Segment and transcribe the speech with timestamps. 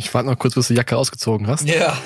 [0.00, 1.68] Ich warte noch kurz, bis du die Jacke ausgezogen hast.
[1.68, 1.98] Ja.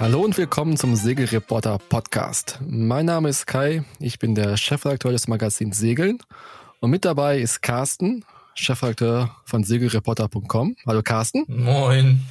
[0.00, 2.58] Hallo und willkommen zum Segelreporter Podcast.
[2.66, 6.18] Mein Name ist Kai, ich bin der Chefredakteur des Magazins Segeln
[6.80, 8.24] und mit dabei ist Carsten,
[8.58, 10.76] Chefredakteur von segelreporter.com.
[10.86, 11.44] Hallo Carsten.
[11.48, 12.24] Moin.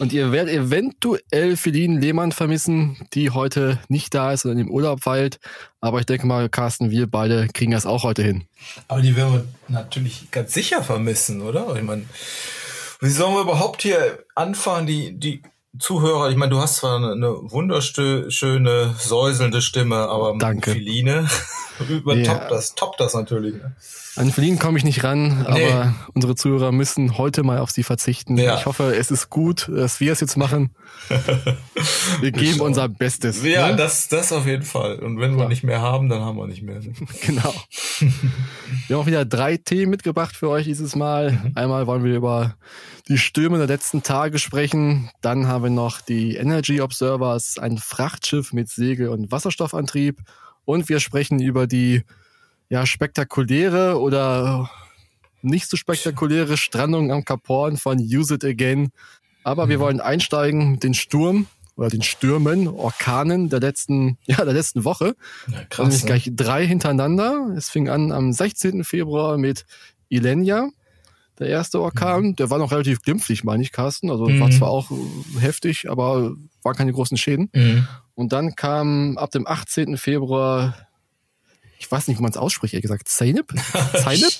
[0.00, 5.06] Und ihr werdet eventuell Feline Lehmann vermissen, die heute nicht da ist und im Urlaub
[5.06, 5.38] weilt.
[5.80, 8.44] Aber ich denke mal, Carsten, wir beide kriegen das auch heute hin.
[8.88, 11.76] Aber die werden wir natürlich ganz sicher vermissen, oder?
[11.76, 12.04] Ich meine,
[13.00, 15.42] wie sollen wir überhaupt hier anfangen, die, die
[15.78, 20.72] Zuhörer, ich meine, du hast zwar eine wunderschöne, säuselnde Stimme, aber Danke.
[20.72, 21.28] Feline
[21.88, 22.48] übertoppt Ja.
[22.48, 23.54] das, toppt das natürlich.
[23.54, 23.76] Ne?
[24.16, 25.66] An Feline komme ich nicht ran, Nee.
[25.70, 28.36] aber unsere Zuhörer müssen heute mal auf sie verzichten.
[28.38, 28.56] Ja.
[28.58, 30.70] Ich hoffe, es ist gut, dass wir es jetzt machen.
[32.20, 33.42] Wir geben unser Bestes.
[33.44, 33.76] Ja, ne?
[33.76, 35.00] das, das auf jeden Fall.
[35.00, 35.48] Und wenn wir Ja.
[35.48, 36.80] nicht mehr haben, dann haben wir nicht mehr.
[37.26, 37.52] Genau.
[38.86, 41.32] Wir haben auch wieder drei Themen mitgebracht für euch dieses Mal.
[41.32, 41.52] Mhm.
[41.56, 42.54] Einmal wollen wir über
[43.08, 45.10] die Stürme der letzten Tage sprechen.
[45.20, 50.20] Dann haben wir noch die Energy Observers, ein Frachtschiff mit Segel- und Wasserstoffantrieb.
[50.64, 52.02] Und wir sprechen über die
[52.74, 54.68] ja, spektakuläre oder
[55.42, 58.90] nicht so spektakuläre Strandung am Kap Horn von Use It Again.
[59.44, 59.70] Aber Mhm.
[59.70, 64.84] wir wollen einsteigen mit den Sturm oder den Stürmen, Orkanen der letzten, ja, der letzten
[64.84, 65.14] Woche.
[65.46, 66.00] Ja, Nämlich krass.
[66.02, 66.06] Ne?
[66.06, 67.54] gleich drei hintereinander.
[67.56, 68.82] Es fing an am 16.
[68.82, 69.66] Februar mit
[70.08, 70.68] Ilenia,
[71.38, 72.34] der erste Orkan.
[72.34, 74.10] Der war noch relativ glimpflich, meine ich, Carsten.
[74.10, 74.52] Also war Mhm.
[74.52, 76.32] zwar auch äh, heftig, aber
[76.64, 77.50] waren keine großen Schäden.
[77.54, 77.86] Mhm.
[78.16, 79.96] Und dann kam ab dem 18.
[79.96, 80.74] Februar,
[81.78, 83.52] ich weiß nicht, wie man es ausspricht, ehrlich gesagt, Zeynep?
[83.96, 84.32] Zeynep?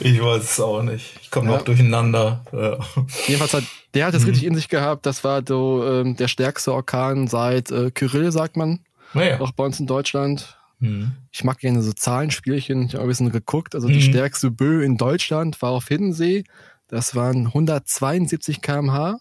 [0.00, 1.14] Ich weiß es auch nicht.
[1.22, 1.56] Ich komme Ja.
[1.58, 2.44] noch durcheinander.
[2.52, 2.78] Ja.
[3.26, 4.28] Jedenfalls hat der hat es Mhm.
[4.30, 5.06] richtig in sich gehabt.
[5.06, 8.80] Das war so ähm, der stärkste Orkan seit äh, Kyrill, sagt man,
[9.12, 9.40] Naja.
[9.40, 10.56] auch bei uns in Deutschland.
[10.80, 11.12] Mhm.
[11.30, 12.86] Ich mag gerne so Zahlenspielchen.
[12.86, 13.74] Ich habe ein bisschen geguckt.
[13.76, 14.00] Also die Mhm.
[14.00, 16.42] stärkste Bö in Deutschland war auf Hiddensee.
[16.88, 19.18] Das waren 172 kmh.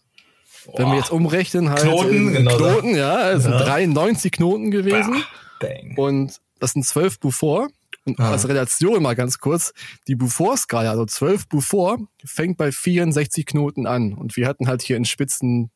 [0.75, 2.57] Wenn wir jetzt umrechnen, halt Knoten, in genau.
[2.57, 3.63] Knoten, ja, es sind Ja.
[3.65, 5.23] 93 Knoten gewesen.
[5.59, 5.93] Bang.
[5.97, 7.69] Und das sind 12 Beaufort.
[8.05, 8.31] Und Ah.
[8.31, 9.71] als Relation mal ganz kurz,
[10.09, 14.13] die Beaufort-Skala, also 12 Beaufort, fängt bei 64 Knoten an.
[14.13, 15.69] Und wir hatten halt hier in Spitzen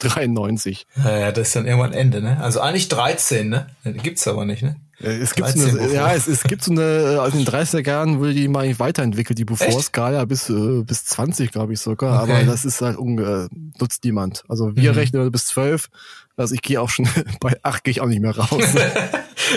[0.00, 0.86] 93.
[0.96, 2.40] Ja, ja, das ist dann irgendwann Ende, ne?
[2.40, 3.66] Also eigentlich 13, ne?
[3.84, 4.76] Gibt's aber nicht, ne?
[5.00, 7.44] Äh, Es gibt so 13 eine, ja, es, es gibt so eine, äh, aus den
[7.44, 12.22] 30er Jahren wurde die mal weiterentwickelt, die Beaufort-Skala bis, äh, bis 20, glaube ich sogar.
[12.22, 12.32] Okay.
[12.32, 13.48] Aber das ist halt unge,
[13.78, 14.44] nutzt niemand.
[14.48, 14.98] Also wir Mhm.
[14.98, 15.88] rechnen bis 12.
[16.38, 17.06] Also ich gehe auch schon,
[17.40, 18.62] bei 8 gehe ich auch nicht mehr raus.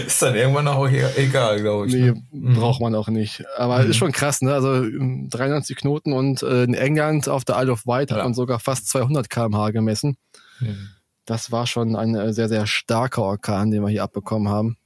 [0.07, 1.93] ist dann irgendwann auch e- egal, glaube ich.
[1.93, 2.55] nee, ne?
[2.55, 3.43] Braucht man auch nicht.
[3.57, 3.91] Aber Mhm.
[3.91, 4.53] ist schon krass, ne?
[4.53, 8.17] Also ähm, 93 Knoten und äh, in England auf der Isle of Wight Ja.
[8.17, 10.17] hat man sogar fast 200 kmh gemessen.
[10.59, 10.89] Mhm.
[11.25, 14.77] Das war schon ein äh, sehr, sehr starker Orkan, den wir hier abbekommen haben.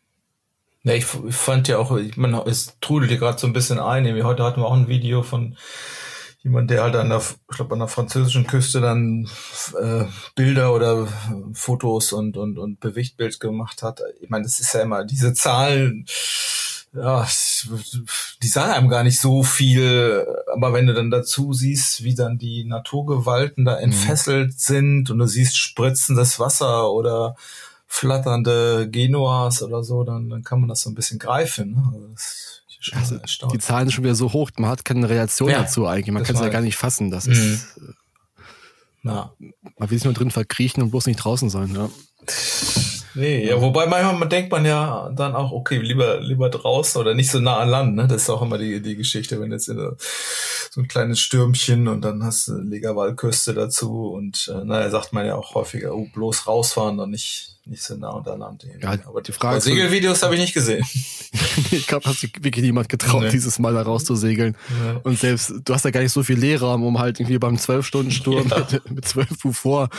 [0.83, 4.05] Ja, ich, fand ja auch, meine, es trudelt hier gerade so ein bisschen ein.
[4.23, 5.57] Heute hatten wir auch ein Video von
[6.45, 9.27] jemand, der halt an der, ich glaube, an der französischen Küste dann
[9.81, 11.07] äh, Bilder oder
[11.53, 14.01] Fotos und, und, und Bewegtbild gemacht hat.
[14.21, 16.05] Ich meine, das ist ja immer, diese Zahlen,
[16.93, 17.27] ja,
[18.43, 22.37] die sagen einem gar nicht so viel, aber wenn du dann dazu siehst, wie dann
[22.37, 27.35] die Naturgewalten da entfesselt sind und du siehst spritzendes Wasser oder
[27.87, 31.71] flatternde Genuas oder so, dann, dann kann man das so ein bisschen greifen.
[31.71, 31.83] Ne?
[31.91, 32.61] Also das
[32.93, 33.17] Also,
[33.51, 33.57] Die.
[33.59, 36.13] Zahlen sind schon wieder so hoch, man hat keine Relation Ja, dazu eigentlich.
[36.13, 37.09] Man kann es ja gar nicht fassen.
[37.11, 37.31] Das Mhm.
[37.33, 37.67] ist,
[39.03, 39.31] Ja.
[39.77, 41.73] man will sich nur drin verkriechen und bloß nicht draußen sein.
[41.75, 41.89] Ja.
[43.17, 47.13] Nee, ja, wobei manchmal man denkt man ja dann auch, okay, lieber, lieber draußen oder
[47.13, 48.07] nicht so nah an Land, ne?
[48.07, 49.95] Das ist auch immer die, die Geschichte, wenn jetzt in der,
[50.75, 55.25] so ein kleines Stürmchen und dann hast du Legerwaldküste dazu und äh, naja, sagt man
[55.25, 58.65] ja auch häufiger, oh, bloß rausfahren und nicht, nicht so nah unter Land.
[58.65, 58.83] irgendwie.
[58.85, 60.85] Ja, aber die Frage aber Segelvideos habe ich nicht gesehen.
[61.71, 63.29] Ich glaube, hat sich wirklich niemand getraut, Nee.
[63.29, 64.55] dieses Mal da rauszusegeln.
[64.85, 64.99] Ja.
[65.03, 68.47] Und selbst, du hast ja gar nicht so viel Leerraum, um halt irgendwie beim 12-Stunden-Sturm
[68.51, 68.67] Ja.
[68.71, 69.89] mit, mit 12 Uhr vor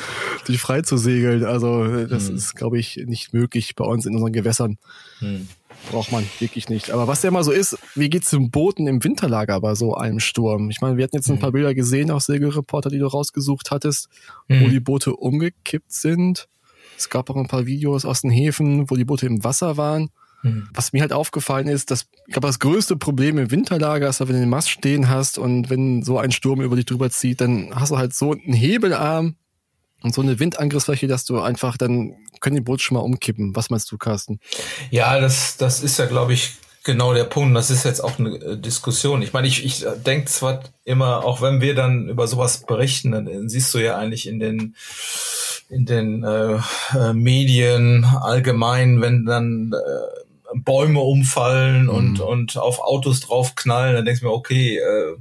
[0.48, 1.44] dich frei zu segeln.
[1.44, 2.36] Also das Hm.
[2.36, 4.78] ist, glaube ich, nicht möglich bei uns in unseren Gewässern.
[5.20, 5.48] Hm.
[5.90, 6.90] Braucht man wirklich nicht.
[6.90, 10.20] Aber was ja immer so ist, wie geht's dem Booten im Winterlager bei so einem
[10.20, 10.68] Sturm?
[10.70, 11.40] Ich meine, wir hatten jetzt ein Hm.
[11.40, 14.08] paar Bilder gesehen aus Segelreporter, die du rausgesucht hattest,
[14.48, 14.70] wo Hm.
[14.70, 16.48] die Boote umgekippt sind.
[16.98, 20.10] Es gab auch ein paar Videos aus den Häfen, wo die Boote im Wasser waren.
[20.42, 20.68] Hm.
[20.74, 24.26] Was mir halt aufgefallen ist, dass ich glaube, das größte Problem im Winterlager ist, wenn
[24.28, 27.70] du den Mast stehen hast und wenn so ein Sturm über dich drüber zieht, dann
[27.74, 29.36] hast du halt so einen Hebelarm
[30.06, 33.54] und so eine Windangriffsfläche, dass du einfach, dann können die Boote schon mal umkippen.
[33.56, 34.40] Was meinst du, Carsten?
[34.90, 36.52] Ja, das, das ist ja, glaube ich,
[36.84, 37.56] genau der Punkt.
[37.56, 39.20] Das ist jetzt auch eine äh, Diskussion.
[39.20, 43.26] Ich meine, ich, ich denke zwar immer, auch wenn wir dann über sowas berichten, dann
[43.26, 44.76] äh, siehst du ja eigentlich in den
[45.68, 46.60] in den äh,
[46.94, 51.88] äh, Medien allgemein, wenn dann äh, Bäume umfallen mhm.
[51.88, 53.96] und, und auf Autos draufknallen.
[53.96, 55.16] Dann denkst du mir, okay, äh,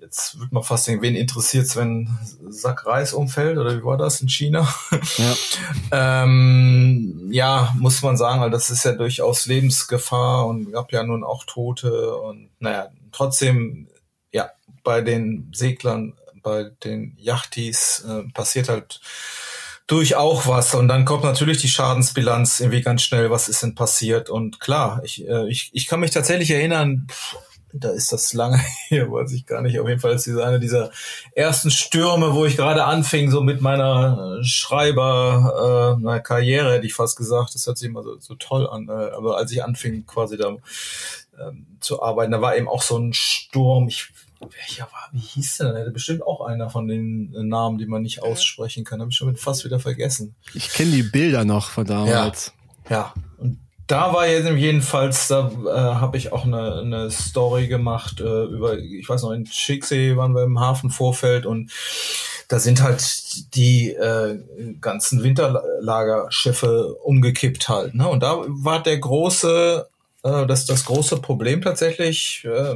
[0.00, 2.18] jetzt wird man fast denken, wen interessiert's, wenn
[2.48, 4.72] Sack Reis umfällt oder wie war das in China?
[5.16, 5.34] Ja,
[6.24, 11.24] ähm, ja muss man sagen, weil das ist ja durchaus Lebensgefahr und gab ja nun
[11.24, 13.88] auch Tote und naja, trotzdem,
[14.32, 14.50] ja,
[14.82, 19.00] bei den Seglern, bei den Yachtis äh, passiert halt
[19.86, 20.74] durch auch was.
[20.74, 24.30] Und dann kommt natürlich die Schadensbilanz irgendwie ganz schnell, was ist denn passiert?
[24.30, 27.36] Und klar, ich, äh, ich, ich kann mich tatsächlich erinnern, pff,
[27.72, 29.78] da ist das lange hier, weiß ich gar nicht.
[29.78, 30.90] Auf jeden Fall ist diese eine dieser
[31.32, 36.94] ersten Stürme, wo ich gerade anfing, so mit meiner äh, Schreiber äh, Karriere, hätte ich
[36.94, 37.54] fast gesagt.
[37.54, 38.88] Das hört sich immer so, so toll an.
[38.88, 40.56] Äh, aber als ich anfing, quasi da
[41.38, 43.88] ähm, zu arbeiten, da war eben auch so ein Sturm.
[43.88, 45.76] Ich, welcher war, wie hieß der denn?
[45.76, 49.00] Hätte bestimmt auch einer von den äh, Namen, die man nicht aussprechen kann.
[49.00, 50.34] Habe ich schon fast wieder vergessen.
[50.54, 52.52] Ich kenne die Bilder noch von damals.
[52.88, 53.14] Ja, ja.
[53.38, 53.58] Und
[53.90, 58.78] da war jetzt jedenfalls, da äh, habe ich auch eine, eine Story gemacht äh, über,
[58.78, 61.72] ich weiß noch, in Schicksee waren wir im Hafenvorfeld und
[62.46, 64.38] da sind halt die äh,
[64.80, 67.94] ganzen Winterlagerschiffe umgekippt halt.
[67.94, 68.08] Ne?
[68.08, 69.88] Und da war der große,
[70.22, 72.74] äh, das, das große Problem tatsächlich, äh,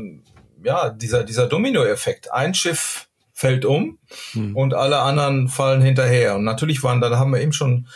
[0.65, 2.33] ja, dieser, dieser Dominoeffekt.
[2.33, 3.99] Ein Schiff fällt um
[4.33, 4.57] hm.
[4.57, 6.37] und alle anderen fallen hinterher.
[6.37, 7.87] Und natürlich waren da, da haben wir eben schon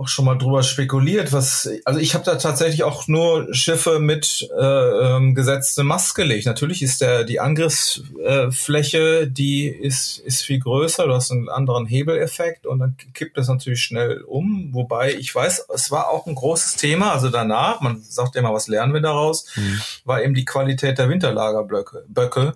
[0.00, 4.48] auch schon mal drüber spekuliert, was also ich habe da tatsächlich auch nur Schiffe mit
[4.58, 6.46] äh, ähm, gesetztem Mast gelegt.
[6.46, 12.66] Natürlich ist der die Angriffsfläche, die ist ist viel größer, du hast einen anderen Hebeleffekt
[12.66, 14.70] und dann kippt es natürlich schnell um.
[14.72, 17.12] Wobei ich weiß, es war auch ein großes Thema.
[17.12, 19.80] Also danach, man sagt ja immer, was lernen wir daraus, mhm.
[20.06, 22.04] war eben die Qualität der Winterlagerblöcke.
[22.08, 22.54] Böcke.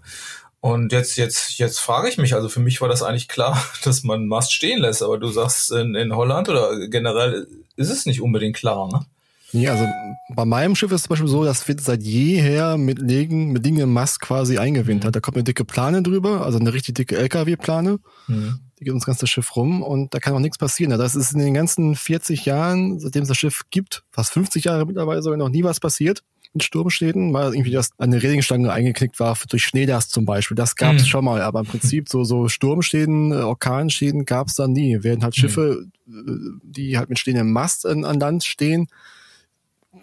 [0.65, 4.03] Und jetzt, jetzt, jetzt frage ich mich, also für mich war das eigentlich klar, dass
[4.03, 7.47] man Mast stehen lässt, aber du sagst in, in Holland oder generell
[7.77, 9.05] ist es nicht unbedingt klar, ne?
[9.55, 9.87] Nee, also
[10.35, 13.65] bei meinem Schiff ist es zum Beispiel so, das wird seit jeher mit Legen, mit
[13.65, 15.11] Dingen im Mast quasi eingewintert.
[15.11, 15.13] Mhm.
[15.13, 18.01] Da kommt eine dicke Plane drüber, also eine richtig dicke LKW-Plane.
[18.27, 18.59] Mhm.
[18.79, 20.99] Die geht ums ganze Schiff rum und da kann auch nichts passieren.
[20.99, 24.87] Das ist in den ganzen 40 Jahren, seitdem es das Schiff gibt, fast 50 Jahre
[24.87, 26.23] mittlerweile sogar noch nie was passiert
[26.55, 30.55] in Sturmschäden, weil irgendwie das eine Regenstange eingeknickt war durch Schneedast zum Beispiel.
[30.55, 31.07] Das gab es mhm.
[31.07, 34.99] schon mal, aber im Prinzip so so Sturmschäden, äh, Orkanschäden gab es da nie.
[35.01, 36.61] Während halt Schiffe, mhm.
[36.63, 38.87] die halt mit stehendem Mast an, an Land stehen,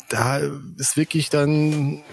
[0.09, 0.37] da
[0.77, 2.03] ist wirklich dann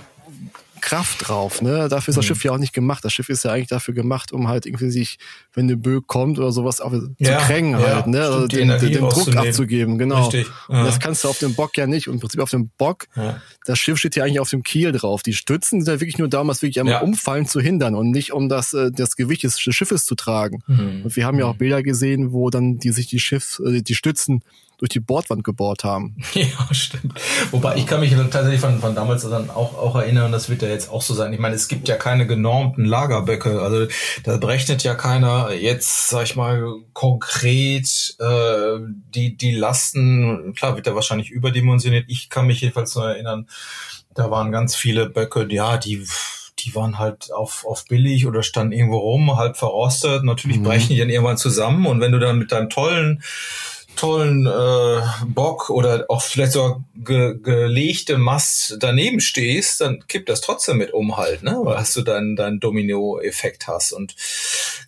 [0.81, 1.63] Kraft drauf.
[1.63, 1.89] Ne?
[1.89, 2.29] Dafür ist das mhm.
[2.29, 3.05] Schiff ja auch nicht gemacht.
[3.05, 5.19] Das Schiff ist ja eigentlich dafür gemacht, um halt irgendwie sich,
[5.53, 6.81] wenn eine Böe kommt oder sowas,
[7.19, 8.23] ja, zu krängen ja, halt, ne?
[8.23, 10.23] Also den, den, den Druck abzugeben, genau.
[10.23, 10.47] Richtig.
[10.69, 10.81] Ja.
[10.81, 12.09] Und das kannst du auf dem Bock ja nicht.
[12.09, 13.07] Und im Prinzip auf dem Bock,
[13.65, 15.23] das Schiff steht ja eigentlich auf dem Kiel drauf.
[15.23, 18.11] Die Stützen sind ja wirklich nur da, um das wirklich einmal Umfallen zu hindern und
[18.11, 20.63] nicht um das, äh, das Gewicht des Schiffes zu tragen.
[20.67, 21.03] Mhm.
[21.05, 21.59] Und wir haben ja auch mhm.
[21.59, 24.43] Bilder gesehen, wo dann die sich die Schiff, äh, die Stützen
[24.79, 26.17] durch die Bordwand gebohrt haben.
[26.39, 27.21] Ja, stimmt.
[27.51, 30.69] Wobei ich kann mich tatsächlich von, von damals dann auch, auch erinnern, das wird ja
[30.69, 31.33] jetzt auch so sein.
[31.33, 33.61] Ich meine, es gibt ja keine genormten Lagerböcke.
[33.61, 33.89] Also
[34.23, 38.79] da berechnet ja keiner jetzt, sag ich mal, konkret äh,
[39.15, 40.55] die, die Lasten.
[40.55, 42.05] Klar, wird er wahrscheinlich überdimensioniert.
[42.07, 43.49] Ich kann mich jedenfalls nur erinnern,
[44.15, 46.07] da waren ganz viele Böcke, ja, die
[46.61, 50.25] die waren halt auf, auf billig oder standen irgendwo rum, halb verrostet.
[50.25, 50.65] Natürlich mhm.
[50.65, 51.87] brechen die dann irgendwann zusammen.
[51.87, 53.23] Und wenn du dann mit deinem tollen
[53.99, 60.41] tollen äh, Bock oder auch vielleicht sogar ge gelegte Mast daneben stehst, dann kippt das
[60.41, 61.59] trotzdem mit um halt, ne?
[61.63, 63.93] Weil hast du dann deinen Domino-Effekt hast.
[63.93, 64.15] Und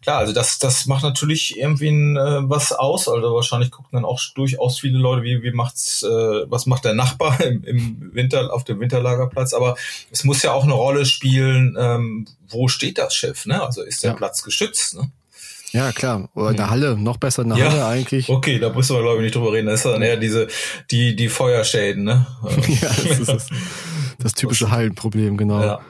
[0.03, 3.09] klar, also das, das macht natürlich irgendwie ein, äh, was aus.
[3.09, 6.95] Also wahrscheinlich gucken dann auch durchaus viele Leute, wie, wie macht's, äh, was macht der
[6.95, 9.55] Nachbar im, im Winter, auf dem Winterlagerplatz.
[9.55, 9.77] Aber
[10.11, 13.63] es muss ja auch eine Rolle spielen, ähm, wo steht das Schiff, ne?
[13.63, 14.17] Also ist der ja.
[14.17, 15.11] Platz geschützt, ne?
[15.73, 16.29] Ja, klar.
[16.35, 18.29] Oder in der Halle, noch besser in der ja, Halle eigentlich.
[18.29, 19.67] Okay, da müssen wir, glaube ich, nicht drüber reden.
[19.67, 20.49] Das ist dann eher diese,
[20.91, 22.27] die, die Feuerschäden, ne?
[22.81, 23.49] ja, das ist das,
[24.19, 25.61] das typische Hallenproblem, genau.
[25.61, 25.81] Ja,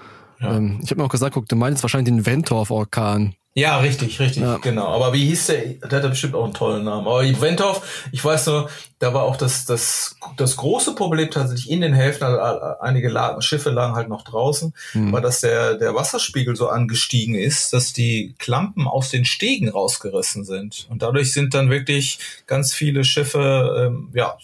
[0.41, 0.57] ja.
[0.57, 3.35] Ähm, ich habe mir auch gesagt, guck, du meinst wahrscheinlich den Ventorf-Orkan.
[3.55, 4.59] Ja, richtig, richtig, ja.
[4.59, 4.87] genau.
[4.87, 5.65] Aber wie hieß der?
[5.89, 7.09] Der hatte bestimmt auch einen tollen Namen.
[7.09, 11.81] Aber Ventorf, ich weiß nur, da war auch das, das, das große Problem tatsächlich in
[11.81, 15.11] den Häfen, also einige lagen, Schiffe lagen halt noch draußen, mhm.
[15.11, 20.45] war, dass der, der Wasserspiegel so angestiegen ist, dass die Klampen aus den Stegen rausgerissen
[20.45, 20.87] sind.
[20.89, 24.37] Und dadurch sind dann wirklich ganz viele Schiffe, ähm, ja,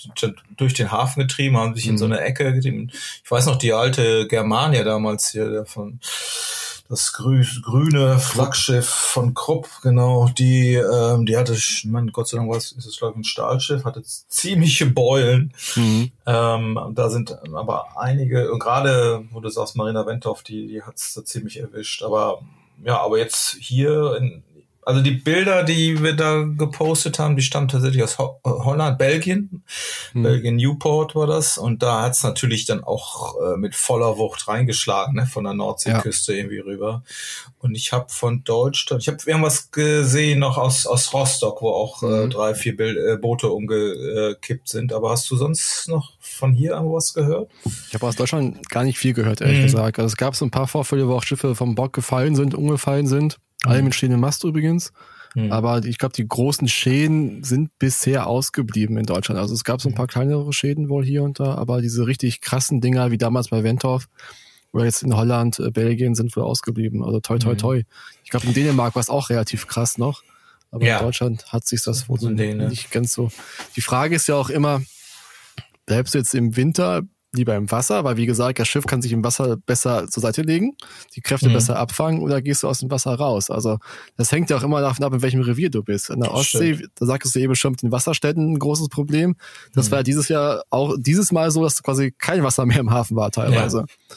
[0.56, 1.92] durch den Hafen getrieben, haben sich mhm.
[1.92, 2.90] in so eine Ecke getrieben.
[3.22, 6.00] Ich weiß noch, die alte Germania damals hier, der von,
[6.88, 12.50] das grü grüne Flaggschiff von Krupp, genau, die, ähm, die hatte, man, Gott sei Dank
[12.50, 15.52] was, ist es glaube ich ein Stahlschiff, hatte ziemliche Beulen.
[15.74, 16.10] Mhm.
[16.26, 21.14] Ähm, da sind aber einige, und gerade, wo du sagst, Marina Wentoff, die, die hat's
[21.14, 22.02] da ziemlich erwischt.
[22.02, 22.40] Aber
[22.84, 24.42] ja, aber jetzt hier in,
[24.86, 29.64] Also die Bilder, die wir da gepostet haben, die stammen tatsächlich aus Ho Holland, Belgien.
[30.12, 30.22] Hm.
[30.22, 31.58] Belgien Newport war das.
[31.58, 35.26] Und da hat's natürlich dann auch äh, mit voller Wucht reingeschlagen, ne?
[35.26, 36.38] von der Nordseeküste ja.
[36.38, 37.02] irgendwie rüber.
[37.58, 42.04] Und ich habe von Deutschland, ich habe irgendwas gesehen noch aus, aus Rostock, wo auch
[42.04, 42.30] äh, mhm.
[42.30, 44.92] drei, vier Bild, äh, Boote umgekippt sind.
[44.92, 47.50] Aber hast du sonst noch von hier irgendwas gehört?
[47.88, 49.64] Ich habe aus Deutschland gar nicht viel gehört, ehrlich mhm.
[49.64, 49.98] gesagt.
[49.98, 53.08] Also es gab so ein paar Vorfälle, wo auch Schiffe vom Bock gefallen sind, umgefallen
[53.08, 53.38] sind.
[53.66, 53.72] Mhm.
[53.72, 54.92] Alle mit stehendem Mast übrigens.
[55.34, 55.52] Mhm.
[55.52, 59.38] Aber ich glaube, die großen Schäden sind bisher ausgeblieben in Deutschland.
[59.38, 62.40] Also es gab so ein paar kleinere Schäden wohl hier und da, aber diese richtig
[62.40, 64.08] krassen Dinger wie damals bei Ventorf
[64.72, 67.02] oder jetzt in Holland, äh, Belgien sind wohl ausgeblieben.
[67.02, 67.58] Also toi toi mhm.
[67.58, 67.82] toi.
[68.24, 70.22] Ich glaube, in Dänemark war es auch relativ krass noch.
[70.70, 70.98] Aber ja.
[70.98, 73.30] in Deutschland hat sich das wohl so nicht ganz so.
[73.76, 74.82] Die Frage ist ja auch immer,
[75.86, 77.02] bleibst du jetzt im Winter
[77.32, 80.42] lieber im Wasser, weil wie gesagt, das Schiff kann sich im Wasser besser zur Seite
[80.42, 80.76] legen,
[81.14, 81.54] die Kräfte mhm.
[81.54, 83.50] besser abfangen oder gehst du aus dem Wasser raus?
[83.50, 83.78] Also
[84.16, 86.10] das hängt ja auch immer davon ab, in welchem Revier du bist.
[86.10, 86.92] In der Ostsee, Stimmt.
[86.96, 89.36] da sagst du eben schon mit den Wasserstätten ein großes Problem.
[89.74, 89.92] Das mhm.
[89.92, 93.30] war dieses Jahr auch dieses Mal so, dass quasi kein Wasser mehr im Hafen war
[93.30, 93.78] teilweise.
[93.78, 94.16] Ja.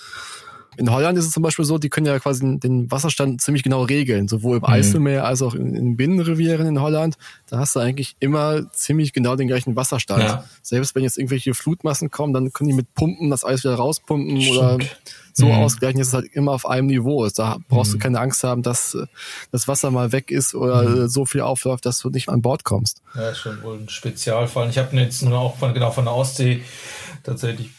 [0.77, 3.83] In Holland ist es zum Beispiel so, die können ja quasi den Wasserstand ziemlich genau
[3.83, 4.69] regeln, sowohl im mhm.
[4.69, 7.17] Eiselmeer als auch in, in Binnenrevieren in Holland.
[7.47, 10.23] Da hast du eigentlich immer ziemlich genau den gleichen Wasserstand.
[10.23, 10.45] Ja.
[10.61, 14.41] Selbst wenn jetzt irgendwelche Flutmassen kommen, dann können die mit Pumpen das Eis wieder rauspumpen
[14.41, 14.57] Stimmt.
[14.57, 14.77] oder
[15.39, 15.53] so mhm.
[15.53, 17.39] ausgleichen, dass es halt immer auf einem Niveau ist.
[17.39, 17.97] Da brauchst mhm.
[17.97, 19.05] du keine Angst haben, dass äh,
[19.51, 21.07] das Wasser mal weg ist oder mhm.
[21.07, 23.01] so viel aufläuft, dass du nicht an Bord kommst.
[23.15, 24.69] Ja, schon wohl ein Spezialfall.
[24.69, 26.61] Ich habe jetzt nur auch von, genau von der Ostsee
[27.23, 27.69] tatsächlich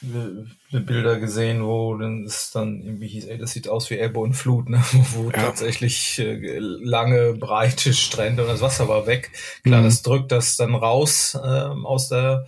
[0.72, 4.20] äh, Bilder gesehen, wo dann es dann irgendwie hieß, ey, das sieht aus wie Ebbe
[4.20, 4.82] und Flut, ne?
[5.12, 5.32] wo ja.
[5.32, 9.30] tatsächlich äh, lange, breite Strände und das Wasser war weg.
[9.64, 9.84] Klar, mhm.
[9.84, 12.46] das drückt das dann raus äh, aus der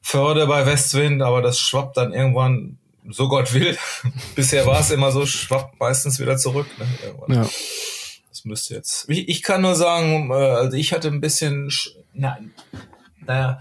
[0.00, 2.78] Förde bei Westwind, aber das schwappt dann irgendwann,
[3.10, 3.76] so Gott will.
[4.34, 6.66] Bisher war es immer so, schwappt meistens wieder zurück.
[6.78, 7.34] Ne?
[7.36, 7.42] Ja.
[7.42, 9.08] Das müsste jetzt.
[9.08, 11.70] Ich, ich kann nur sagen, äh, also ich hatte ein bisschen,
[12.12, 12.52] nein,
[13.26, 13.60] naja,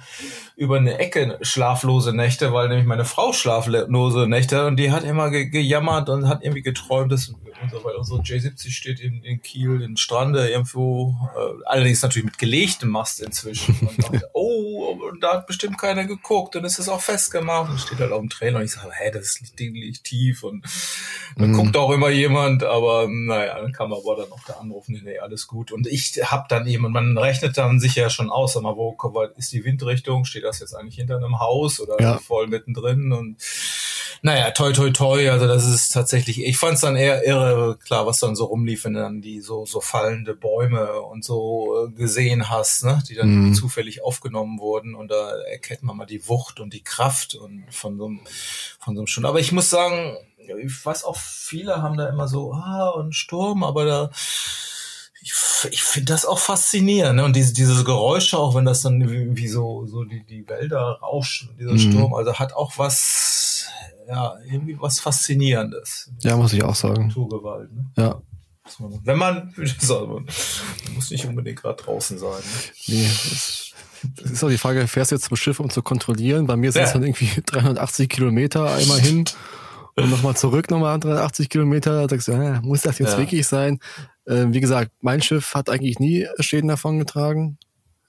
[0.55, 5.29] über eine Ecke schlaflose Nächte, weil nämlich meine Frau schlaflose Nächte und die hat immer
[5.29, 9.81] ge gejammert und hat irgendwie geträumt, dass unser, weil unsere J70 steht in, in Kiel,
[9.81, 13.75] in Strande irgendwo, äh, allerdings natürlich mit gelegtem Mast inzwischen.
[13.81, 17.79] Und dachte, oh, und da hat bestimmt keiner geguckt und es ist auch festgemacht und
[17.79, 20.65] steht halt auf dem Trailer und ich sage, hä, das Ding liegt tief und
[21.35, 21.55] dann mhm.
[21.55, 25.19] guckt auch immer jemand, aber naja, dann kam aber dann auch der Anruf, nee, nee,
[25.19, 25.71] alles gut.
[25.71, 28.95] Und ich hab dann eben, man rechnet dann sich ja schon aus, mal, wo
[29.37, 32.17] ist die Windrichtung, steht das jetzt eigentlich hinter einem Haus oder ja.
[32.17, 33.37] voll mittendrin und
[34.21, 38.05] naja, toi toi toi, also das ist tatsächlich, ich fand es dann eher irre, klar,
[38.05, 41.91] was dann so rumlief, wenn du dann die so, so fallende Bäume und so äh,
[41.91, 43.53] gesehen hast, ne, die dann mhm.
[43.53, 47.97] zufällig aufgenommen wurden und da erkennt man mal die Wucht und die Kraft und von
[47.97, 48.21] so einem,
[48.79, 49.25] von so einem Sturm.
[49.25, 53.63] Aber ich muss sagen, ich weiß auch, viele haben da immer so, ah, und Sturm,
[53.63, 54.11] aber da,
[55.21, 55.33] ich,
[55.71, 57.17] ich finde das auch faszinierend.
[57.17, 57.25] Ne?
[57.25, 60.99] Und diese, diese Geräusche, auch wenn das dann wie, wie so, so die, die Wälder
[61.01, 61.79] rauschen, dieser mhm.
[61.79, 63.67] Sturm, also hat auch was,
[64.07, 66.11] ja, irgendwie was Faszinierendes.
[66.21, 67.07] Ja, muss ich auch sagen.
[67.07, 67.71] Naturgewalt.
[67.73, 67.85] Ne?
[67.97, 68.21] Ja.
[69.03, 72.29] Wenn man, man muss nicht unbedingt gerade draußen sein.
[72.29, 72.71] Ne?
[72.87, 73.71] Nee, das,
[74.21, 76.47] das ist auch die Frage, fährst du jetzt zum Schiff, um zu kontrollieren?
[76.47, 79.25] Bei mir sind es dann irgendwie 380 Kilometer einmal hin
[79.95, 82.01] und nochmal zurück, nochmal 380 Kilometer.
[82.01, 83.17] Da sagst du, ja, muss das jetzt ja.
[83.17, 83.79] wirklich sein?
[84.27, 87.57] Ähm, wie gesagt, mein Schiff hat eigentlich nie Schäden davon getragen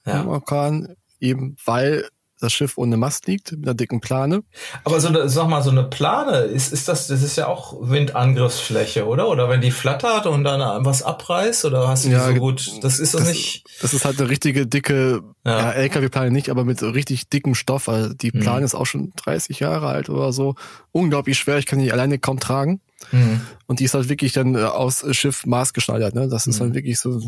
[0.05, 0.21] ja.
[0.21, 2.05] im Orkan, eben weil
[2.39, 4.43] das Schiff ohne Mast liegt, mit einer dicken Plane.
[4.83, 7.75] Aber so eine, sag mal, so eine Plane, ist, ist das, das ist ja auch
[7.81, 9.27] Windangriffsfläche, oder?
[9.29, 12.83] Oder wenn die flattert und dann was abreißt, oder hast du ja, die so gut,
[12.83, 13.65] das ist doch nicht.
[13.81, 17.55] Das ist halt eine richtige dicke, ja, ja LKW-Plane nicht, aber mit so richtig dickem
[17.55, 18.39] Stoff, also die mhm.
[18.39, 18.65] Plane mhm.
[18.65, 20.55] ist auch schon 30 Jahre alt oder so.
[20.91, 22.81] Unglaublich schwer, ich kann die alleine kaum tragen.
[23.11, 23.41] Mhm.
[23.67, 26.27] Und die ist halt wirklich dann äh, aus Schiff maßgeschneidert, ne?
[26.27, 26.65] Das ist mhm.
[26.65, 27.19] dann wirklich so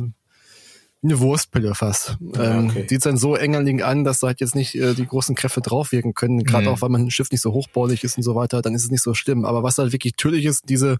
[1.03, 2.17] eine Wurstpille fast.
[2.36, 2.86] Ja, ähm, okay.
[2.88, 6.13] Sieht dann so engerling an, dass da halt jetzt nicht äh, die großen Kräfte draufwirken
[6.13, 6.43] können.
[6.43, 6.74] Gerade mhm.
[6.74, 9.01] auch, weil mein Schiff nicht so hochbaulich ist und so weiter, dann ist es nicht
[9.01, 9.43] so schlimm.
[9.43, 10.98] Aber was halt wirklich tödlich ist, diese,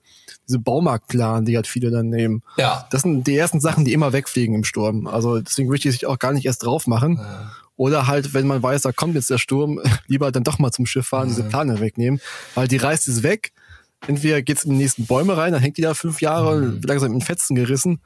[0.48, 2.41] diese Baumarktplan, die halt viele dann nehmen.
[2.58, 2.88] Ja.
[2.89, 5.05] Das sind die ersten Sachen, die immer wegfliegen im Sturm.
[5.05, 7.17] Also deswegen würde ich sich auch gar nicht erst drauf machen.
[7.17, 7.51] Ja.
[7.75, 10.88] Oder halt, wenn man weiß, da kommt jetzt der Sturm, lieber dann doch mal zum
[10.88, 11.36] Schiff fahren, mhm.
[11.36, 12.20] diese Plane wegnehmen,
[12.55, 13.51] weil die reißt es weg.
[14.08, 16.81] Entweder geht's in die nächsten Bäume rein, dann hängt die da fünf Jahre mhm.
[16.81, 18.01] langsam in Fetzen gerissen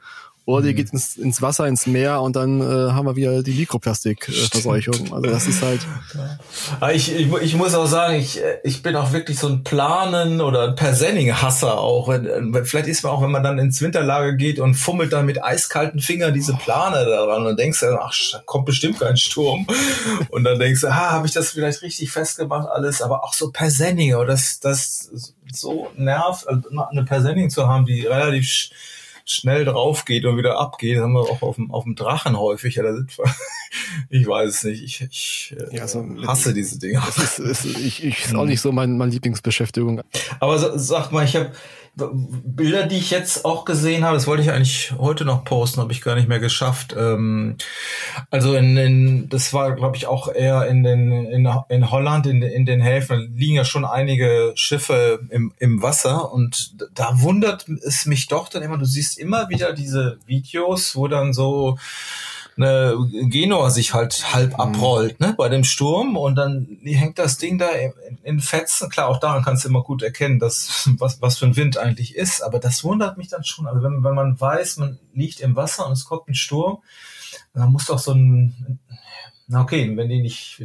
[0.45, 0.75] oder die mhm.
[0.75, 5.11] geht ins, ins Wasser, ins Meer und dann äh, haben wir wieder die Mikroplastikverseuchung.
[5.11, 5.81] also das ist halt.
[6.13, 6.39] Ja.
[6.93, 10.69] Ich, ich, ich muss auch sagen, ich, ich bin auch wirklich so ein Planen oder
[10.69, 12.07] ein Persenning-Hasser auch.
[12.07, 15.43] Wenn, vielleicht ist man auch, wenn man dann ins Winterlager geht und fummelt dann mit
[15.43, 19.67] eiskalten Fingern diese Plane daran und denkst dann, ach, da kommt bestimmt kein Sturm.
[20.29, 23.51] Und dann denkst du, ah, habe ich das vielleicht richtig festgemacht alles, aber auch so
[23.51, 25.09] Persenning, das, das
[25.51, 28.69] so nervt, also eine Persenning zu haben, die relativ
[29.25, 30.98] schnell drauf geht und wieder abgeht.
[30.98, 32.75] Das haben wir auch auf dem, auf dem Drachen häufig.
[32.75, 33.25] Ja, da sind wir,
[34.10, 34.84] ich weiß es nicht.
[34.84, 37.01] Ich, ich ja, also, hasse diese Dinge.
[37.05, 40.01] Das ist, ist, ich, ich ist auch nicht so mein, meine Lieblingsbeschäftigung.
[40.39, 41.51] Aber sag mal, ich habe
[41.97, 45.93] Bilder, die ich jetzt auch gesehen habe, das wollte ich eigentlich heute noch posten, habe
[45.93, 46.93] ich gar nicht mehr geschafft.
[46.97, 47.55] Ähm,
[48.29, 52.41] also in, in das war, glaube ich, auch eher in den in, in Holland, in,
[52.41, 58.05] in den Häfen liegen ja schon einige Schiffe im, im Wasser und da wundert es
[58.05, 61.77] mich doch dann immer, du siehst immer wieder diese Videos, wo dann so
[62.57, 62.95] eine
[63.29, 64.59] Genua sich halt halb mhm.
[64.59, 67.93] abrollt, ne, bei dem Sturm und dann hängt das Ding da in,
[68.24, 68.89] in Fetzen.
[68.89, 72.15] Klar, auch daran kannst du immer gut erkennen, dass, was, was für ein Wind eigentlich
[72.15, 73.67] ist, aber das wundert mich dann schon.
[73.67, 76.79] Also wenn, wenn man weiß, man liegt im Wasser und es kommt ein Sturm,
[77.53, 78.79] dann muss doch so ein,
[79.47, 80.63] na okay, wenn die nicht,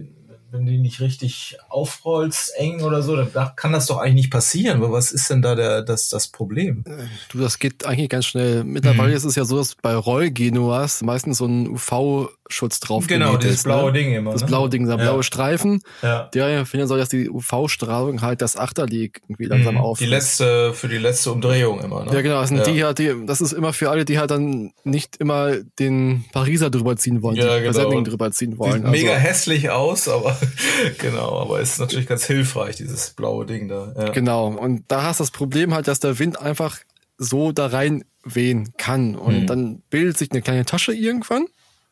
[0.50, 4.78] wenn die nicht richtig aufrollst, eng oder so, dann kann das doch eigentlich nicht passieren.
[4.78, 6.84] Aber was ist denn da der, das, das Problem?
[7.28, 8.64] Du, das geht eigentlich ganz schnell.
[8.64, 9.16] Mittlerweile mhm.
[9.16, 13.56] ist es ja so, dass bei Rollgenuas meistens so ein UV Schutz drauf Genau, dieses
[13.56, 13.98] ist, blaue ne?
[13.98, 14.32] Ding immer.
[14.32, 14.48] Das ne?
[14.48, 15.02] blaue Ding, der ja.
[15.02, 16.28] blaue Streifen, ja.
[16.34, 19.80] der ja finden soll, dass die UV-Strahlung halt das Achterlieg irgendwie langsam mhm.
[19.80, 19.98] auf.
[19.98, 22.12] Die letzte, für die letzte Umdrehung immer, ne?
[22.12, 22.40] Ja, genau.
[22.40, 25.56] Das, sind die halt, die, das ist immer für alle, die halt dann nicht immer
[25.78, 28.00] den Pariser drüber ziehen wollen, ja, die genau.
[28.02, 28.72] Drüber ziehen wollen.
[28.72, 28.92] Sieht also.
[28.92, 30.36] mega hässlich aus, aber
[30.98, 33.92] genau, aber ist natürlich ganz hilfreich, dieses blaue Ding da.
[33.96, 34.10] Ja.
[34.10, 34.48] Genau.
[34.48, 36.78] Und da hast du das Problem halt, dass der Wind einfach
[37.18, 39.14] so da rein wehen kann.
[39.14, 39.46] Und mhm.
[39.46, 41.46] dann bildet sich eine kleine Tasche irgendwann.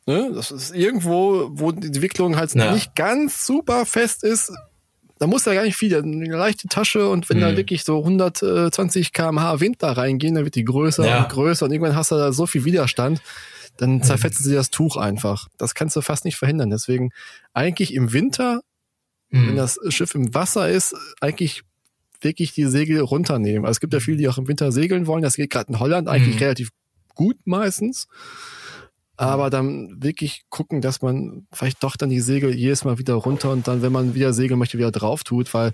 [0.08, 0.32] Ne?
[0.34, 2.72] Das ist irgendwo, wo die Wicklung halt ja.
[2.72, 4.50] nicht ganz super fest ist.
[5.18, 7.42] Da muss ja gar nicht viel, eine leichte Tasche und wenn mhm.
[7.42, 11.22] da wirklich so 120 kmh Wind da reingehen, dann wird die größer ja.
[11.22, 13.20] und größer und irgendwann hast du da so viel Widerstand,
[13.76, 14.02] dann mhm.
[14.02, 15.48] zerfetzen sie das Tuch einfach.
[15.58, 16.70] Das kannst du fast nicht verhindern.
[16.70, 17.10] Deswegen
[17.52, 18.62] eigentlich im Winter,
[19.28, 19.48] mhm.
[19.48, 21.64] wenn das Schiff im Wasser ist, eigentlich
[22.22, 23.66] wirklich die Segel runternehmen.
[23.66, 25.22] Also es gibt ja viele, die auch im Winter segeln wollen.
[25.22, 26.42] Das geht gerade in Holland eigentlich mhm.
[26.44, 26.70] relativ
[27.14, 28.08] gut meistens
[29.26, 33.50] aber dann wirklich gucken, dass man vielleicht doch dann die Segel jedes Mal wieder runter
[33.50, 35.72] und dann, wenn man wieder segeln möchte, wieder drauf tut, weil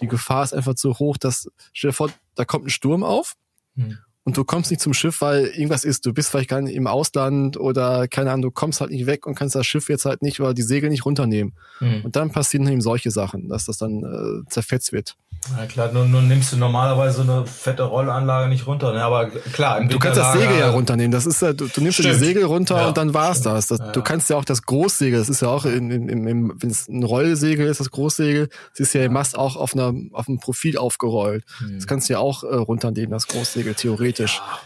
[0.00, 3.34] die Gefahr ist einfach zu hoch, dass, stell dir vor, da kommt ein Sturm auf
[3.76, 3.98] hm.
[4.26, 6.04] Und du kommst nicht zum Schiff, weil irgendwas ist.
[6.04, 9.24] Du bist vielleicht gar nicht im Ausland oder keine Ahnung, du kommst halt nicht weg
[9.24, 11.54] und kannst das Schiff jetzt halt nicht oder die Segel nicht runternehmen.
[11.78, 12.04] Hm.
[12.04, 15.16] Und dann passieren eben solche Sachen, dass das dann äh, zerfetzt wird.
[15.56, 19.04] Ja klar, nun, nun nimmst du normalerweise eine fette Rollanlage nicht runter, ne?
[19.04, 19.78] aber klar.
[19.78, 21.12] Im du kannst das Segel ja runternehmen.
[21.12, 23.54] Das ist ja, du, du nimmst ja die Segel runter ja, und dann war's stimmt.
[23.54, 23.68] das.
[23.68, 23.92] das ja.
[23.92, 26.88] Du kannst ja auch das Großsegel, das ist ja auch in, in, in, wenn es
[26.88, 30.40] ein Rollsegel ist, das Großsegel, das ist ja im Mast auch auf einer auf einem
[30.40, 31.44] Profil aufgerollt.
[31.58, 31.76] Hm.
[31.76, 34.15] Das kannst du ja auch äh, runternehmen, das Großsegel theoretisch.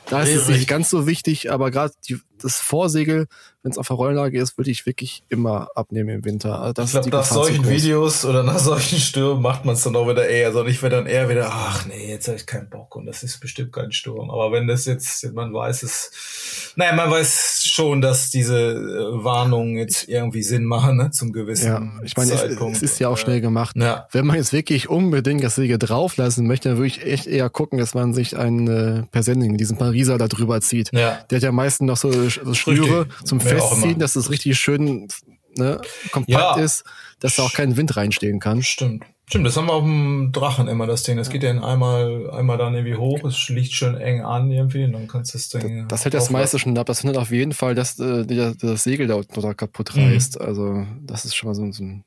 [0.06, 1.94] Da ist es nicht ganz so wichtig, aber gerade
[2.42, 3.26] das Vorsegel
[3.62, 6.60] wenn es auf der Rollenlage ist, würde ich wirklich immer abnehmen im Winter.
[6.60, 9.96] Also das ich glaube, nach solchen Videos oder nach solchen Stürmen macht man es dann
[9.96, 10.48] auch wieder eher.
[10.48, 13.22] Also ich werde dann eher wieder, ach nee, jetzt habe ich keinen Bock und das
[13.22, 14.30] ist bestimmt kein Sturm.
[14.30, 19.76] Aber wenn das jetzt, man weiß es, naja, man weiß schon, dass diese äh, Warnungen
[19.76, 22.76] jetzt irgendwie Sinn machen, ne, zum gewissen ja, ich meine, Zeitpunkt.
[22.76, 23.76] Es, es ist ja auch schnell gemacht.
[23.76, 24.06] Ja.
[24.10, 27.78] Wenn man jetzt wirklich unbedingt das Segel drauflassen möchte, dann würde ich echt eher gucken,
[27.78, 30.90] dass man sich einen äh, per Sending, diesen Pariser da drüber zieht.
[30.94, 31.18] Ja.
[31.28, 35.08] Der hat ja meistens noch so, so Schnüre zum festziehen, dass es richtig schön
[35.56, 35.80] ne,
[36.12, 36.54] kompakt ja.
[36.56, 36.84] ist,
[37.20, 38.62] dass da auch kein Wind reinstehen kann.
[38.62, 39.04] Stimmt.
[39.28, 41.16] Stimmt, das haben wir auf dem Drachen immer das Ding.
[41.16, 44.92] Das geht ja einmal, einmal dann irgendwie hoch, es liegt schön eng an irgendwie und
[44.92, 45.82] dann kannst du das Ding.
[45.82, 46.86] Das, das hält das meiste schon ab.
[46.86, 48.24] Das hindert auf jeden Fall, dass äh,
[48.60, 50.40] das Segel da unten kaputt reißt.
[50.40, 50.44] Mhm.
[50.44, 52.02] Also das ist schon mal so, so ein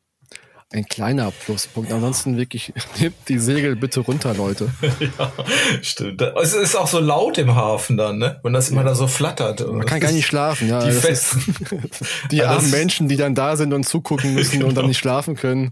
[0.73, 1.91] ein kleiner Pluspunkt.
[1.91, 4.69] Ansonsten wirklich, nehmt die Segel bitte runter, Leute.
[4.99, 5.31] ja,
[5.81, 6.21] stimmt.
[6.21, 8.39] Es ist auch so laut im Hafen dann, ne?
[8.43, 9.65] Wenn das immer da so flattert.
[9.71, 10.83] Man kann gar nicht schlafen, ja.
[10.83, 11.37] Die, ist,
[12.31, 14.67] die armen Menschen, die dann da sind und zugucken müssen genau.
[14.67, 15.71] und dann nicht schlafen können.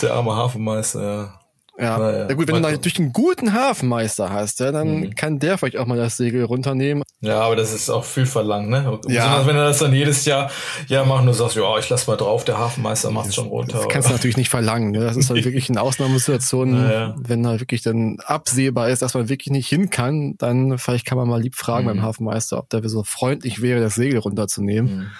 [0.00, 1.40] Der arme Hafenmeister, ja.
[1.78, 1.98] Ja.
[1.98, 5.14] Naja, ja gut, wenn du natürlich einen guten Hafenmeister hast, ja, dann mhm.
[5.14, 7.02] kann der vielleicht auch mal das Segel runternehmen.
[7.20, 8.98] Ja, aber das ist auch viel verlangt, ne?
[9.08, 9.46] Ja.
[9.46, 10.50] wenn er das dann jedes Jahr
[10.88, 13.78] ja macht und du sagst, ja, ich lass mal drauf, der Hafenmeister macht schon runter.
[13.78, 14.92] Das kannst du natürlich nicht verlangen.
[14.92, 15.00] Ne?
[15.00, 17.14] Das ist dann wirklich eine Ausnahmesituation, naja.
[17.18, 21.18] wenn da wirklich dann absehbar ist, dass man wirklich nicht hin kann, dann vielleicht kann
[21.18, 21.90] man mal lieb fragen mhm.
[21.90, 24.96] beim Hafenmeister, ob der so freundlich wäre, das Segel runterzunehmen.
[24.96, 25.10] Mhm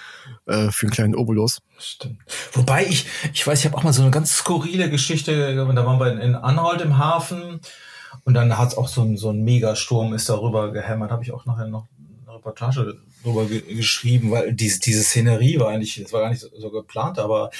[0.45, 1.59] äh, für einen kleinen Obolus.
[1.77, 2.19] Stimmt.
[2.53, 5.99] Wobei ich, ich weiß, ich habe auch mal so eine ganz skurrile Geschichte, da waren
[5.99, 7.59] wir in Anhalt im Hafen
[8.23, 11.31] und dann hat es auch so ein, so ein Megasturm ist darüber gehämmert, habe ich
[11.31, 11.87] auch nachher noch
[12.25, 16.41] eine Reportage darüber ge geschrieben, weil diese, diese Szenerie war eigentlich, das war gar nicht
[16.41, 17.51] so, so geplant, aber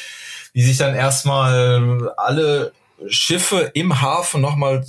[0.53, 2.71] wie sich dann erstmal alle
[3.07, 4.85] Schiffe im Hafen nochmal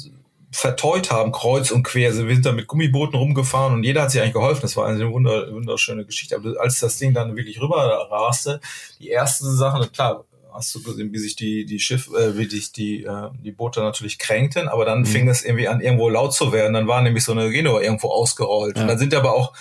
[0.50, 2.12] verteut haben, kreuz und quer.
[2.12, 4.62] Sie sind da mit Gummibooten rumgefahren und jeder hat sich eigentlich geholfen.
[4.62, 6.36] Das war eine wunderschöne Geschichte.
[6.36, 8.60] Aber als das Ding dann wirklich rüber raste,
[8.98, 12.72] die ersten Sachen, klar, hast du gesehen, wie sich die, die Schiff, äh, wie sich
[12.72, 15.06] die, äh, die Boote natürlich kränkten, aber dann mhm.
[15.06, 16.72] fing es irgendwie an, irgendwo laut zu werden.
[16.72, 18.76] Dann war nämlich so eine Genua irgendwo ausgerollt.
[18.76, 18.82] Ja.
[18.82, 19.52] Und dann sind aber auch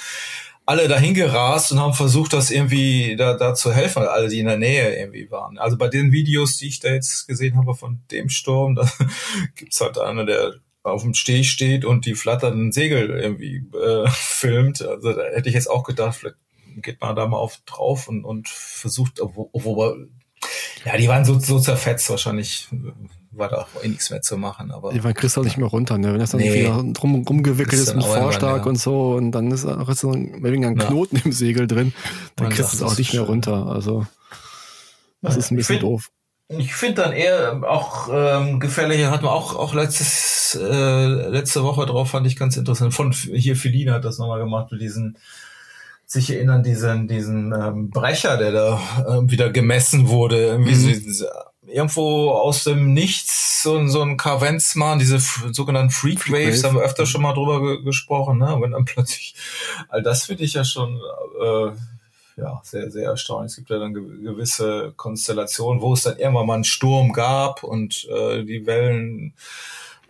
[0.66, 4.48] alle dahin gerast und haben versucht, das irgendwie da, da zu helfen, alle, die in
[4.48, 5.58] der Nähe irgendwie waren.
[5.58, 8.90] Also bei den Videos, die ich da jetzt gesehen habe von dem Sturm, da
[9.56, 10.56] gibt's halt einer, der
[10.92, 14.82] auf dem Steg steht und die flatternden Segel irgendwie äh, filmt.
[14.82, 16.38] Also da hätte ich jetzt auch gedacht, vielleicht
[16.82, 19.96] geht man da mal auf drauf und, und versucht, wo, wo
[20.86, 22.68] ja, die waren so, so zerfetzt, wahrscheinlich
[23.32, 24.72] war da auch eh nichts mehr zu machen.
[24.72, 26.14] Aber die waren kriegst du auch nicht mehr runter, ne?
[26.14, 28.70] Wenn das dann nee, irgendwie rum, rumgewickelt ist mit Vorstark ja.
[28.70, 31.22] und so und dann ist auch so ein, ein Knoten ja.
[31.26, 31.94] im Segel drin,
[32.36, 33.68] dann man kriegst du es auch nicht mehr runter.
[33.68, 34.06] Also
[35.22, 36.10] das ja, ist ein bisschen doof.
[36.50, 41.86] Ich finde dann eher auch ähm, gefährlicher, hatten wir auch, auch letztes, äh, letzte Woche
[41.86, 42.94] drauf, fand ich ganz interessant.
[42.94, 45.18] Von hier Felina hat das nochmal gemacht mit diesen
[46.06, 51.12] sich erinnern, diesen, diesen ähm, Brecher, der da äh, wieder gemessen wurde, irgendwie mhm.
[51.12, 51.26] so,
[51.68, 56.84] irgendwo aus dem Nichts so, so ein Carvenzmann, diese sogenannten Freak, Freak Waves, haben wir
[56.84, 58.58] öfter schon mal drüber ge gesprochen, ne?
[58.62, 59.36] Wenn dann plötzlich,
[59.90, 61.72] all das finde ich ja schon äh,
[62.38, 63.52] ja sehr, sehr erstaunlich.
[63.52, 68.08] Es gibt ja dann gewisse Konstellationen, wo es dann irgendwann mal einen Sturm gab und
[68.10, 69.34] äh, die Wellen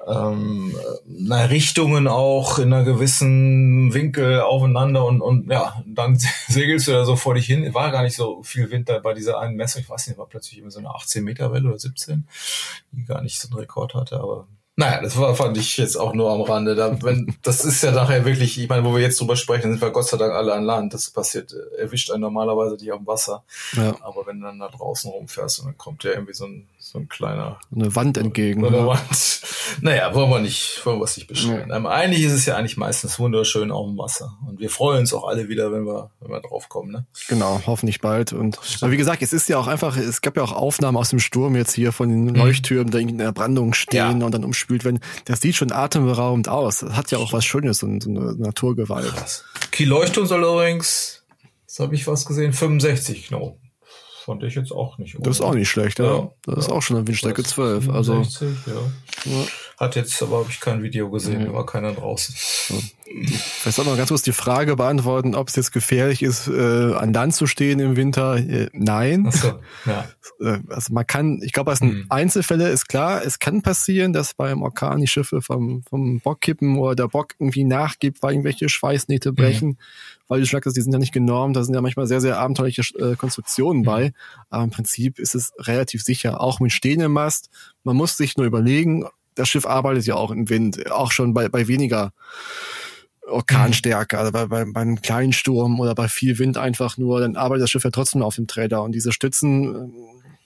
[0.06, 6.92] ähm, na, Richtungen auch in einer gewissen Winkel aufeinander und, und ja, dann segelst du
[6.92, 7.74] da so vor dich hin.
[7.74, 9.82] War gar nicht so viel Wind bei dieser einen Messung.
[9.82, 12.28] Ich weiß nicht, war plötzlich immer so eine 18 Meter Welle oder 17,
[12.92, 14.48] die gar nicht so einen Rekord hatte, aber
[14.80, 16.76] naja, das war, fand ich jetzt auch nur am Rande.
[16.76, 19.82] Da, wenn, das ist ja nachher wirklich, ich meine, wo wir jetzt drüber sprechen, sind
[19.82, 20.94] wir Gott sei Dank alle an Land.
[20.94, 23.44] Das passiert, äh, erwischt einen normalerweise nicht am Wasser.
[23.74, 23.96] Ja.
[24.02, 27.00] Aber wenn du dann da draußen rumfährst und dann kommt ja irgendwie so ein, so
[27.00, 27.60] ein kleiner...
[27.76, 28.64] Eine Wand entgegen.
[28.64, 28.88] Eine ja.
[28.88, 29.42] Wand.
[29.82, 31.70] Naja, wollen wir nicht, wollen wir es nicht beschreiben.
[31.70, 31.90] Ja.
[31.90, 34.38] eigentlich ist es ja eigentlich meistens wunderschön auf dem Wasser.
[34.48, 37.06] Und wir freuen uns auch alle wieder, wenn wir, wenn wir drauf kommen, ne?
[37.28, 38.32] Genau, hoffentlich bald.
[38.32, 41.10] Und, aber wie gesagt, es ist ja auch einfach, es gab ja auch Aufnahmen aus
[41.10, 42.36] dem Sturm jetzt hier von den mhm.
[42.36, 45.00] Leuchttürmen, die in der Brandung stehen und dann umspült werden.
[45.26, 46.80] Das sieht schon atemberaubend aus.
[46.80, 49.14] Das hat ja auch was Schönes, so, eine Naturgewalt.
[49.14, 49.46] Krass.
[49.72, 51.24] Kiel Leuchtturm soll übrigens,
[51.62, 53.67] jetzt habe ich was gesehen, 65 Knoten.
[54.28, 55.16] Fand ich jetzt auch nicht.
[55.16, 55.24] Oder?
[55.24, 56.06] Das ist auch nicht schlecht, ja.
[56.18, 56.60] ja das ja.
[56.60, 57.86] ist auch schon eine Windstärke 12.
[57.86, 58.92] 65, also,
[59.26, 59.32] ja.
[59.32, 59.48] ja.
[59.78, 62.36] Hat jetzt, aber habe ich kein Video gesehen, da war keiner draußen.
[62.36, 67.14] Vielleicht soll man ganz kurz die Frage beantworten, ob es jetzt gefährlich ist, äh, an
[67.14, 68.36] Land zu stehen im Winter.
[68.36, 69.32] Äh, nein.
[69.32, 70.10] So, ja.
[70.40, 72.06] Äh, also man kann, ich glaube, als mhm.
[72.10, 76.78] Einzelfälle ist klar, es kann passieren, dass beim Orkan die Schiffe vom, vom Bock kippen
[76.78, 79.70] oder der Bock irgendwie nachgibt, weil irgendwelche Schweißnähte brechen.
[79.70, 79.78] Mhm
[80.28, 82.82] weil du sagst, die sind ja nicht genormt, da sind ja manchmal sehr, sehr abenteuerliche
[83.00, 84.14] äh, Konstruktionen bei.
[84.50, 87.50] Aber im Prinzip ist es relativ sicher, auch mit stehendem Mast.
[87.84, 91.48] Man muss sich nur überlegen, das Schiff arbeitet ja auch im Wind, auch schon bei,
[91.48, 92.12] bei weniger
[93.28, 97.36] Orkanstärke, also bei, bei, bei einem kleinen Sturm oder bei viel Wind einfach nur, dann
[97.36, 98.84] arbeitet das Schiff ja trotzdem auf dem Träder.
[98.84, 99.94] Und diese Stützen,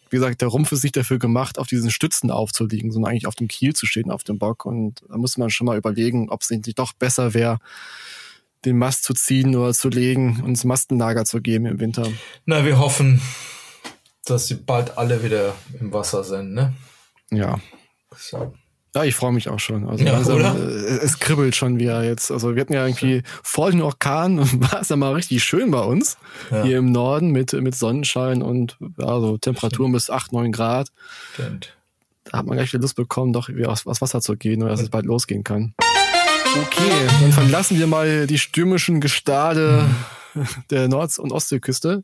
[0.09, 3.35] wie gesagt, der Rumpf ist nicht dafür gemacht, auf diesen Stützen aufzuliegen, sondern eigentlich auf
[3.35, 4.65] dem Kiel zu stehen, auf dem Bock.
[4.65, 7.59] Und da muss man schon mal überlegen, ob es nicht doch besser wäre,
[8.65, 12.07] den Mast zu ziehen oder zu legen und ins Mastenlager zu geben im Winter.
[12.45, 13.21] Na, wir hoffen,
[14.25, 16.73] dass sie bald alle wieder im Wasser sind, ne?
[17.31, 17.59] Ja.
[18.15, 18.53] So.
[18.93, 19.87] Ja, ich freue mich auch schon.
[19.87, 22.29] Also ja, langsam, äh, es kribbelt schon wieder jetzt.
[22.29, 25.79] Also wir hatten ja irgendwie vor den Orkan war es ja mal richtig schön bei
[25.79, 26.17] uns
[26.51, 26.63] ja.
[26.63, 30.89] hier im Norden mit mit Sonnenschein und ja, so Temperaturen bis 8, 9 Grad.
[31.33, 31.77] Stimmt.
[32.25, 34.71] Da hat man gleich wieder Lust bekommen, doch wieder aufs, aufs Wasser zu gehen oder
[34.71, 35.73] dass es bald losgehen kann.
[36.53, 39.87] Okay, dann verlassen wir mal die stürmischen Gestade
[40.69, 42.03] der Nord- und Ostseeküste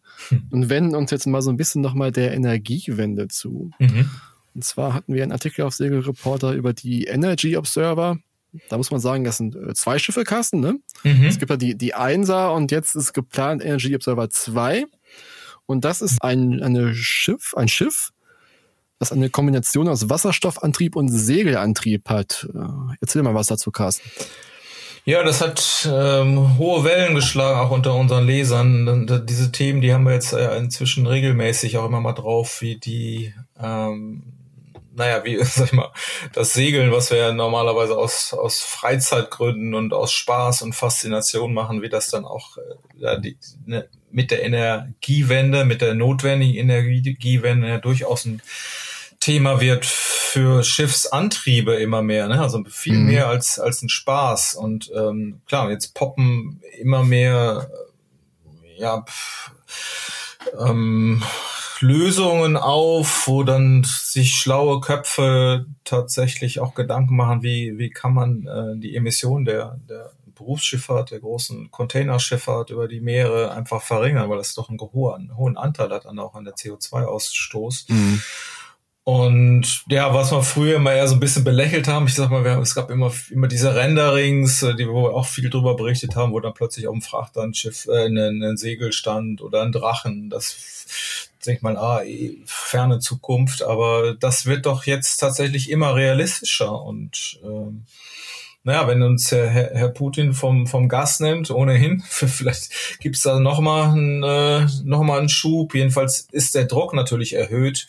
[0.51, 3.71] und wenden uns jetzt mal so ein bisschen nochmal der Energiewende zu.
[3.79, 4.09] Mhm.
[4.55, 8.17] Und zwar hatten wir einen Artikel auf Segelreporter über die Energy Observer.
[8.69, 10.79] Da muss man sagen, das sind äh, zwei Schiffe, Carsten, ne?
[11.03, 11.25] Mhm.
[11.25, 14.85] Es gibt ja die, die Einser und jetzt ist geplant Energy Observer 2.
[15.65, 18.11] Und das ist ein, eine Schiff, ein Schiff,
[18.99, 22.47] das eine Kombination aus Wasserstoffantrieb und Segelantrieb hat.
[22.53, 24.09] Äh, erzähl mal was dazu, Carsten.
[25.07, 29.25] Ja, das hat ähm, hohe Wellen geschlagen, auch unter unseren Lesern.
[29.25, 33.33] Diese Themen, die haben wir jetzt äh, inzwischen regelmäßig auch immer mal drauf, wie die,
[33.57, 34.33] ähm,
[34.93, 35.93] naja, wie, sag ich mal,
[36.33, 41.81] das Segeln, was wir ja normalerweise aus, aus Freizeitgründen und aus Spaß und Faszination machen,
[41.81, 42.61] wie das dann auch äh,
[42.97, 48.41] ja, die, ne, mit der Energiewende, mit der notwendigen Energiewende ja durchaus ein
[49.27, 52.39] Thema wird für Schiffsantriebe immer mehr, ne?
[52.39, 53.07] also viel mhm.
[53.07, 54.53] mehr als, als ein Spaß.
[54.53, 57.69] Und ähm, klar, jetzt poppen immer mehr
[58.77, 59.51] ja, pff,
[60.57, 61.21] ähm,
[61.81, 68.47] Lösungen auf, wo dann sich schlaue Köpfe tatsächlich auch Gedanken machen, wie, wie kann man
[68.47, 74.37] äh, die Emission der, der Berufsschifffahrt, der großen Containerschifffahrt über die Meere einfach verringern, weil
[74.37, 77.91] das doch einen hohen, hohen Anteil hat an auch an der CO2-Ausstoß.
[77.91, 78.21] Mhm.
[79.07, 82.43] Und ja, was wir früher immer eher so ein bisschen belächelt haben, ich sag mal,
[82.43, 86.17] wir, es gab immer, immer diese Renderings, äh, die wo wir auch viel drüber berichtet
[86.17, 89.61] haben, wo dann plötzlich auf dem Frachter ein Schiff, äh, ein, ein Segel stand oder
[89.61, 90.29] ein Drachen.
[90.29, 96.81] Das denkt man, ah, eh, ferne Zukunft, aber das wird doch jetzt tatsächlich immer realistischer
[96.81, 97.85] und ähm,
[98.65, 103.83] naja, wenn uns Herr, Herr Putin vom, vom Gas nimmt, ohnehin, vielleicht gibt's da nochmal
[103.83, 105.75] einen, äh, noch mal einen Schub.
[105.75, 107.87] Jedenfalls ist der Druck natürlich erhöht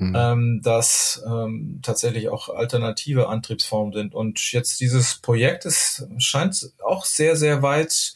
[0.00, 0.16] mhm.
[0.16, 4.14] ähm, dass ähm, tatsächlich auch alternative Antriebsformen sind.
[4.14, 8.14] Und jetzt dieses Projekt ist, scheint auch sehr, sehr weit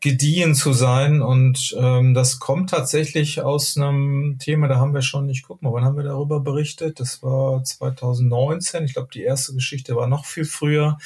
[0.00, 5.28] gediehen zu sein und ähm, das kommt tatsächlich aus einem Thema, da haben wir schon,
[5.28, 7.00] ich guck mal, wann haben wir darüber berichtet?
[7.00, 10.98] Das war 2019, ich glaube, die erste Geschichte war noch viel früher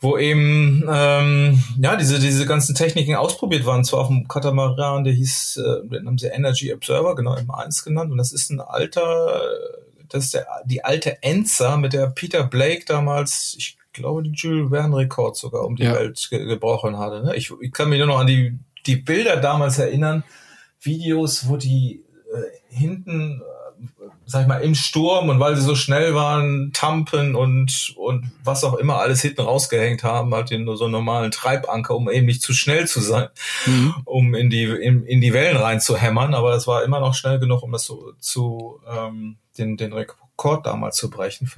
[0.00, 3.84] wo eben ähm, ja diese diese ganzen Techniken ausprobiert waren.
[3.84, 8.12] Zwar auf dem Katamaran, der hieß, äh, den haben sie Energy Observer, genau M1 genannt,
[8.12, 9.40] und das ist ein alter,
[10.08, 14.70] das ist der die alte Enza, mit der Peter Blake damals, ich glaube, die Jules
[14.70, 15.94] Verne Rekord sogar um die ja.
[15.94, 17.24] Welt ge gebrochen hatte.
[17.24, 17.34] Ne?
[17.34, 20.22] Ich, ich kann mich nur noch an die die Bilder damals erinnern,
[20.80, 23.42] Videos, wo die äh, hinten
[24.28, 28.64] sag ich mal, im Sturm und weil sie so schnell waren, Tampen und, und was
[28.64, 32.42] auch immer alles hinten rausgehängt haben, halt in so einen normalen Treibanker, um eben nicht
[32.42, 33.28] zu schnell zu sein,
[33.66, 33.94] mhm.
[34.04, 36.34] um in die, in, in die Wellen rein zu hämmern.
[36.34, 40.66] Aber es war immer noch schnell genug, um das so zu, ähm, den, den Rekord
[40.66, 41.48] damals zu brechen.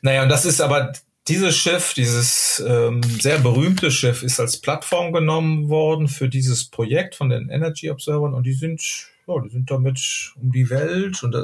[0.00, 0.92] Naja, und das ist aber,
[1.26, 7.16] dieses Schiff, dieses ähm, sehr berühmte Schiff, ist als Plattform genommen worden für dieses Projekt
[7.16, 11.36] von den Energy Observern und die sind ja, die sind damit um die Welt und,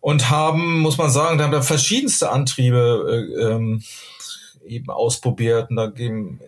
[0.00, 3.06] und haben, muss man sagen, da haben da verschiedenste Antriebe
[3.38, 3.82] äh, ähm,
[4.66, 5.70] eben ausprobiert.
[5.70, 6.40] Und da geben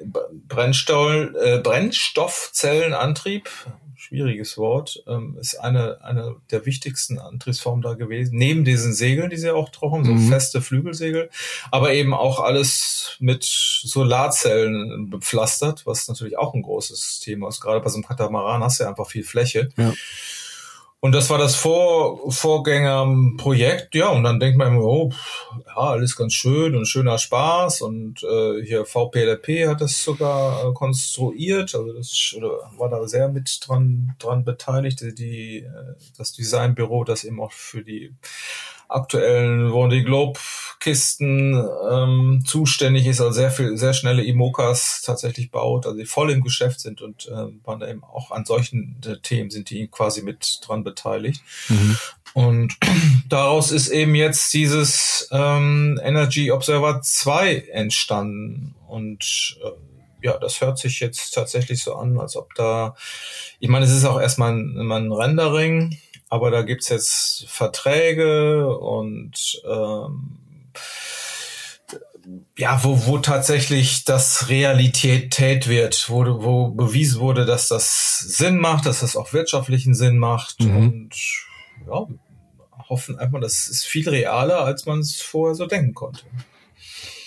[0.48, 3.48] Brennstoff, äh, Brennstoffzellenantrieb,
[4.04, 8.36] schwieriges Wort, ähm, ist eine, eine der wichtigsten Antriebsformen da gewesen.
[8.36, 10.28] Neben diesen Segeln, die sie auch drauf haben, so mhm.
[10.28, 11.30] feste Flügelsegel,
[11.70, 17.60] aber eben auch alles mit Solarzellen bepflastert, was natürlich auch ein großes Thema ist.
[17.60, 19.70] Gerade bei so einem Katamaran hast du ja einfach viel Fläche.
[19.76, 19.92] Ja.
[21.04, 25.12] Und das war das Vor Vorgängerprojekt, ja, und dann denkt man immer, oh,
[25.66, 30.72] ja, alles ganz schön und schöner Spaß und äh, hier VPLP hat das sogar äh,
[30.72, 32.34] konstruiert, also das
[32.78, 37.52] war da sehr mit dran dran beteiligt, die, die äh, das Designbüro, das eben auch
[37.52, 38.14] für die
[38.94, 40.38] aktuellen Vendée Globe
[40.80, 41.54] Kisten
[41.90, 46.42] ähm, zuständig ist, also sehr viel, sehr schnelle Imokas tatsächlich baut, also die voll im
[46.42, 50.22] Geschäft sind und äh, waren da eben auch an solchen äh, Themen sind die quasi
[50.22, 51.42] mit dran beteiligt.
[51.68, 51.96] Mhm.
[52.34, 52.76] Und
[53.28, 59.70] daraus ist eben jetzt dieses ähm, Energy Observer 2 entstanden und äh,
[60.24, 62.96] ja, das hört sich jetzt tatsächlich so an, als ob da,
[63.58, 65.98] ich meine, es ist auch erstmal ein, ein Rendering,
[66.34, 70.38] aber da gibt's jetzt Verträge und ähm,
[72.58, 78.86] ja, wo, wo tatsächlich das Realität wird, wo, wo bewiesen wurde, dass das Sinn macht,
[78.86, 80.76] dass das auch wirtschaftlichen Sinn macht mhm.
[80.76, 81.14] und
[81.86, 82.04] ja,
[82.88, 86.22] hoffen einfach, das ist viel realer, als man es vorher so denken konnte.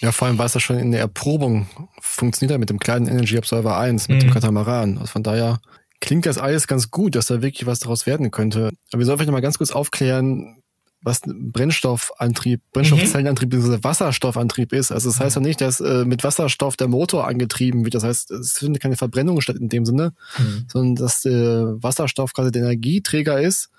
[0.02, 1.68] Ja, vor allem war es ja schon in der Erprobung
[2.02, 4.28] funktioniert ja mit dem kleinen Energy Observer 1, mit mhm.
[4.28, 4.98] dem Katamaran.
[4.98, 5.62] Also von daher
[6.00, 8.70] klingt das alles ganz gut, dass da wirklich was daraus werden könnte.
[8.92, 10.62] Aber wir sollen vielleicht noch mal ganz kurz aufklären,
[11.02, 13.62] was Brennstoffantrieb, Brennstoffzellenantrieb mhm.
[13.62, 13.84] bzw.
[13.84, 14.92] Wasserstoffantrieb ist.
[14.92, 17.94] Also das heißt ja nicht, dass äh, mit Wasserstoff der Motor angetrieben wird.
[17.94, 20.66] Das heißt, es findet keine Verbrennung statt in dem Sinne, mhm.
[20.72, 23.70] sondern dass der Wasserstoff quasi der Energieträger ist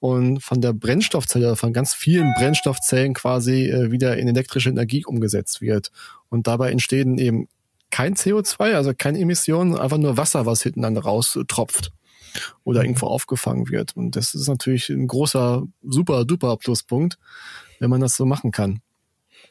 [0.00, 5.60] und von der Brennstoffzelle, von ganz vielen Brennstoffzellen quasi äh, wieder in elektrische Energie umgesetzt
[5.60, 5.90] wird.
[6.28, 7.48] Und dabei entstehen eben
[7.90, 11.92] kein CO2, also keine Emissionen, einfach nur Wasser, was hinten dann raustropft
[12.64, 13.96] oder irgendwo aufgefangen wird.
[13.96, 17.18] Und das ist natürlich ein großer, super, duper Pluspunkt,
[17.80, 18.80] wenn man das so machen kann.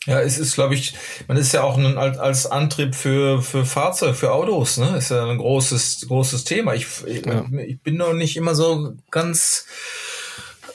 [0.05, 0.93] Ja, es ist, glaube ich,
[1.27, 4.95] man ist ja auch ein, als Antrieb für, für Fahrzeuge, für Autos, ne?
[4.97, 6.75] Ist ja ein großes, großes Thema.
[6.75, 6.87] Ich,
[7.25, 7.45] ja.
[7.65, 9.65] ich bin noch nicht immer so ganz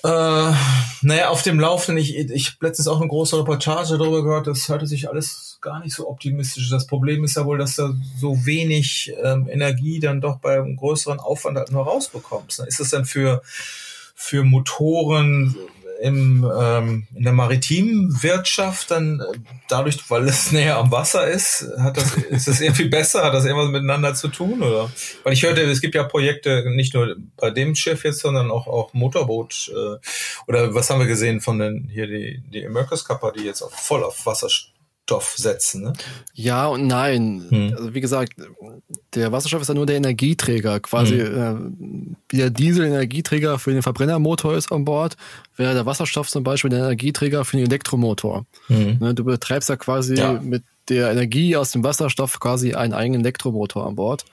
[0.05, 0.53] äh,
[1.03, 4.69] naja, auf dem Laufenden, ich, ich habe letztens auch eine große Reportage darüber gehört, das
[4.69, 6.69] hörte sich alles gar nicht so optimistisch.
[6.71, 10.77] Das Problem ist ja wohl, dass du so wenig ähm, Energie dann doch bei einem
[10.77, 12.61] größeren Aufwand halt nur rausbekommst.
[12.67, 13.43] Ist das dann für,
[14.15, 15.57] für Motoren
[16.03, 19.39] im, ähm, in der maritimen Wirtschaft dann äh,
[19.69, 23.25] dadurch, weil es näher am Wasser ist, hat das, ist das irgendwie besser?
[23.25, 24.63] Hat das irgendwas miteinander zu tun?
[24.63, 24.91] Oder?
[25.23, 28.67] Weil ich hörte, es gibt ja Projekte nicht nur bei dem Schiff jetzt, sondern auch,
[28.67, 29.99] auch Motorboot, äh,
[30.49, 33.73] oder was haben wir gesehen von den, hier die, die America's Kappa, die jetzt auch
[33.73, 34.49] voll auf Wasser
[35.03, 35.83] Wasserstoff setzen.
[35.83, 35.93] Ne?
[36.35, 37.47] Ja und nein.
[37.49, 37.75] Hm.
[37.77, 38.35] Also wie gesagt,
[39.15, 41.37] der Wasserstoff ist ja nur der Energieträger, quasi hm.
[41.37, 45.17] äh, wie der Diesel Energieträger für den Verbrennermotor ist an Bord,
[45.57, 48.47] wäre der Wasserstoff zum Beispiel der Energieträger für den Elektromotor.
[48.69, 48.99] Hm.
[49.01, 50.41] Ne, du betreibst ja quasi ja.
[50.41, 54.25] mit der Energie aus dem Wasserstoff quasi einen eigenen Elektromotor an Bord.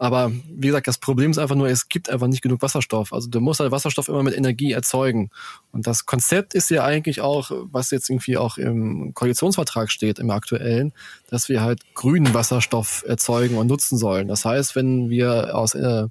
[0.00, 3.12] Aber wie gesagt, das Problem ist einfach nur, es gibt einfach nicht genug Wasserstoff.
[3.12, 5.28] Also du musst halt Wasserstoff immer mit Energie erzeugen.
[5.72, 10.30] Und das Konzept ist ja eigentlich auch, was jetzt irgendwie auch im Koalitionsvertrag steht, im
[10.30, 10.94] aktuellen,
[11.28, 14.26] dass wir halt grünen Wasserstoff erzeugen und nutzen sollen.
[14.26, 16.06] Das heißt, wenn wir aus äh,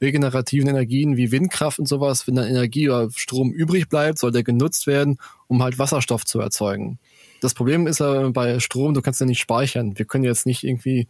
[0.00, 4.42] regenerativen Energien wie Windkraft und sowas, wenn dann Energie oder Strom übrig bleibt, soll der
[4.42, 6.98] genutzt werden, um halt Wasserstoff zu erzeugen.
[7.44, 9.98] Das Problem ist ja bei Strom, du kannst ja nicht speichern.
[9.98, 11.08] Wir können jetzt nicht irgendwie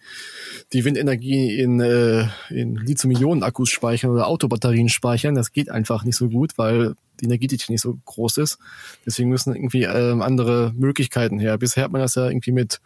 [0.72, 5.36] die Windenergie in, äh, in Lithium-Ionen-Akkus speichern oder Autobatterien speichern.
[5.36, 8.58] Das geht einfach nicht so gut, weil die Energiedichte nicht so groß ist.
[9.06, 11.56] Deswegen müssen irgendwie ähm, andere Möglichkeiten her.
[11.56, 12.80] Bisher hat man das ja irgendwie mit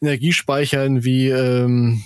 [0.00, 2.02] Energiespeichern wie ähm,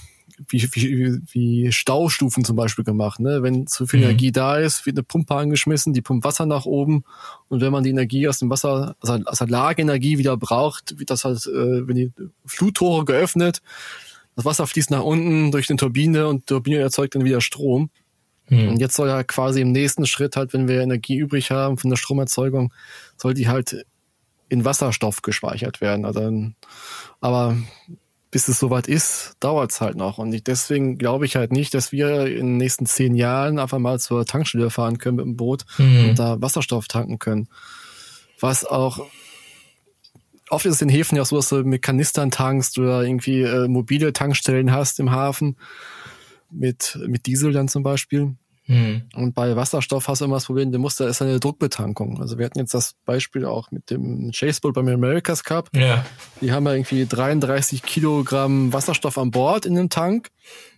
[0.49, 3.21] wie, wie, wie Staustufen zum Beispiel gemacht.
[3.21, 3.43] Ne?
[3.43, 4.07] Wenn zu viel mhm.
[4.07, 7.05] Energie da ist, wird eine Pumpe angeschmissen, die pumpt Wasser nach oben
[7.49, 11.11] und wenn man die Energie aus dem Wasser, also aus der Lageenergie wieder braucht, wird
[11.11, 12.13] das halt, äh, wenn die
[12.47, 13.61] Fluttore geöffnet,
[14.37, 17.91] das Wasser fließt nach unten durch eine Turbine und die Turbine erzeugt dann wieder Strom.
[18.49, 18.69] Mhm.
[18.69, 21.91] Und jetzt soll ja quasi im nächsten Schritt halt, wenn wir Energie übrig haben von
[21.91, 22.73] der Stromerzeugung,
[23.17, 23.85] soll die halt
[24.49, 26.05] in Wasserstoff gespeichert werden.
[26.05, 26.51] Also,
[27.21, 27.57] aber
[28.31, 30.19] bis es soweit ist, dauert es halt noch.
[30.19, 33.79] Und ich, deswegen glaube ich halt nicht, dass wir in den nächsten zehn Jahren einfach
[33.79, 36.11] mal zur Tankstelle fahren können mit dem Boot mhm.
[36.11, 37.49] und da Wasserstoff tanken können.
[38.41, 39.07] Was auch
[40.51, 43.69] oft ist es in Häfen ja so, dass du mit Kanistern tankst oder irgendwie äh,
[43.69, 45.57] mobile Tankstellen hast im Hafen
[46.51, 48.35] mit, mit Diesel dann zum Beispiel.
[48.69, 49.03] Mhm.
[49.15, 52.21] Und bei Wasserstoff hast du immer das Problem, du musst da ist eine Druckbetankung.
[52.21, 55.71] Also wir hatten jetzt das Beispiel auch mit dem Chaseboat beim America's Cup.
[55.75, 56.05] Ja.
[56.41, 60.29] Die haben ja irgendwie 33 Kilogramm Wasserstoff an Bord in dem Tank,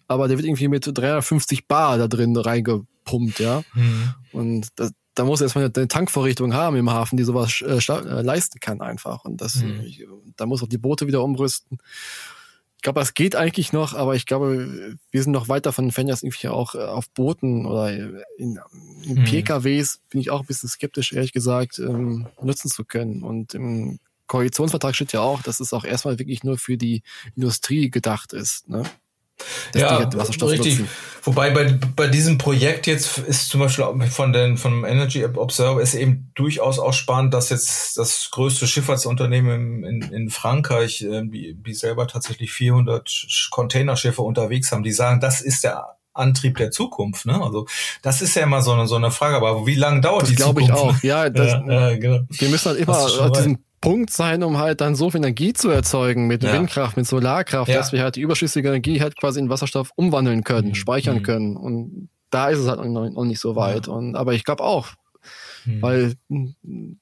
[0.06, 3.62] aber der wird irgendwie mit 350 Bar da drin reingepumpt, ja.
[3.74, 4.14] Mhm.
[4.32, 8.60] Und das, da muss erstmal eine Tankvorrichtung haben im Hafen, die sowas äh, äh, leisten
[8.60, 9.24] kann einfach.
[9.24, 9.84] Und das, mhm.
[10.36, 11.78] da muss auch die Boote wieder umrüsten
[12.80, 16.08] ich glaube, es geht eigentlich noch, aber ich glaube, wir sind noch weit davon entfernt,
[16.08, 18.58] dass irgendwie auch äh, auf Booten oder in,
[19.02, 19.24] in hm.
[19.24, 23.22] PKWs bin ich auch ein bisschen skeptisch, ehrlich gesagt, ähm, nutzen zu können.
[23.22, 27.02] Und im Koalitionsvertrag steht ja auch, dass es auch erstmal wirklich nur für die
[27.36, 28.66] Industrie gedacht ist.
[28.66, 28.84] Ne?
[29.74, 30.40] Ja, richtig.
[30.40, 30.88] Nutzen.
[31.22, 35.94] Wobei bei, bei diesem Projekt jetzt ist zum Beispiel von den, vom Energy Observer ist
[35.94, 41.74] eben durchaus auch spannend, dass jetzt das größte Schifffahrtsunternehmen in, in Frankreich, äh, die, die
[41.74, 47.26] selber tatsächlich 400 Containerschiffe unterwegs haben, die sagen, das ist der Antrieb der Zukunft.
[47.26, 47.40] Ne?
[47.40, 47.66] Also
[48.02, 50.36] das ist ja immer so eine, so eine Frage, aber wie lange dauert das die
[50.36, 50.70] Zukunft?
[50.70, 51.02] Das glaube ich auch.
[51.02, 52.20] Ja, das, ja, ja, genau.
[52.30, 56.26] wir müssen halt immer diesen Punkt sein, um halt dann so viel Energie zu erzeugen
[56.26, 56.52] mit ja.
[56.52, 57.78] Windkraft, mit Solarkraft, ja.
[57.78, 60.74] dass wir halt die überschüssige Energie halt quasi in Wasserstoff umwandeln können, mhm.
[60.74, 61.22] speichern mhm.
[61.22, 61.56] können.
[61.56, 63.86] Und da ist es halt noch nicht so weit.
[63.86, 63.94] Ja.
[63.94, 64.88] Und, aber ich glaube auch,
[65.64, 65.82] mhm.
[65.82, 66.14] weil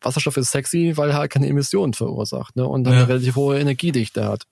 [0.01, 2.67] Wasserstoff ist sexy, weil er halt keine Emissionen verursacht ne?
[2.67, 4.45] und dann eine relativ hohe Energiedichte hat.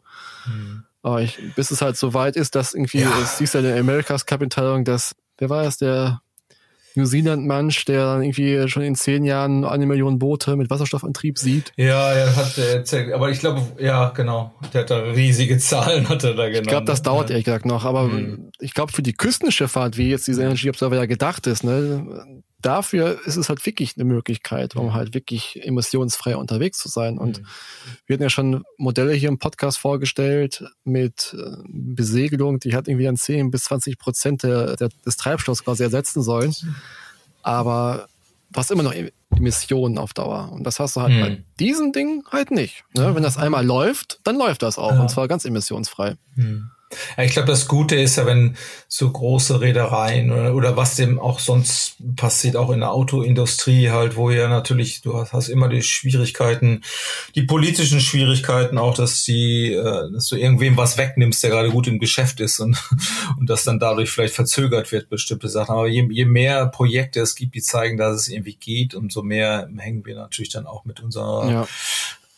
[0.47, 0.83] Mhm.
[1.03, 3.13] Aber ich, bis es halt so weit ist, dass irgendwie, ja.
[3.23, 4.43] es siehst ja in der America's Cup
[4.85, 6.21] dass, wer war es, der
[6.97, 11.73] New Zealand-Mensch, der dann irgendwie schon in zehn Jahren eine Million Boote mit Wasserstoffantrieb sieht.
[11.77, 13.13] Ja, er hat er erzählt.
[13.13, 14.55] Aber ich glaube, ja, genau.
[14.73, 16.61] Der hat da riesige Zahlen, hat er da genau.
[16.61, 17.35] Ich glaube, das dauert ja.
[17.35, 17.85] ehrlich gesagt noch.
[17.85, 18.51] Aber mhm.
[18.61, 23.21] ich glaube, für die Küstenschifffahrt, wie jetzt diese Energy Observer ja gedacht ist, ne, dafür
[23.27, 27.19] ist es halt wirklich eine Möglichkeit, um halt wirklich emissionsfrei unterwegs zu sein.
[27.19, 27.47] Und mhm.
[28.07, 33.09] wir hatten ja schon Modelle hier im Podcast vorgestellt mit äh, Besegelung, die hat irgendwie
[33.09, 36.55] an 10 bis 20 Prozent der, der, des Treibstoffs quasi ersetzen sollen.
[37.43, 38.09] Aber
[38.51, 38.95] du hast immer noch
[39.35, 40.51] Emissionen auf Dauer.
[40.53, 41.21] Und das hast du halt mhm.
[41.21, 42.85] bei diesem Ding halt nicht.
[42.95, 43.15] Ne?
[43.15, 44.93] Wenn das einmal läuft, dann läuft das auch.
[44.93, 45.01] Ja.
[45.01, 46.17] Und zwar ganz emissionsfrei.
[46.35, 46.71] Mhm.
[47.19, 48.57] Ich glaube, das Gute ist ja, wenn
[48.89, 54.17] so große Reedereien oder, oder was dem auch sonst passiert, auch in der Autoindustrie halt,
[54.17, 56.83] wo ja natürlich, du hast, hast immer die Schwierigkeiten,
[57.35, 61.87] die politischen Schwierigkeiten auch, dass die, äh, dass du irgendwem was wegnimmst, der gerade gut
[61.87, 62.77] im Geschäft ist und,
[63.39, 65.75] und das dann dadurch vielleicht verzögert wird, bestimmte Sachen.
[65.75, 69.69] Aber je, je mehr Projekte es gibt, die zeigen, dass es irgendwie geht, umso mehr
[69.77, 71.69] hängen wir natürlich dann auch mit unserer ja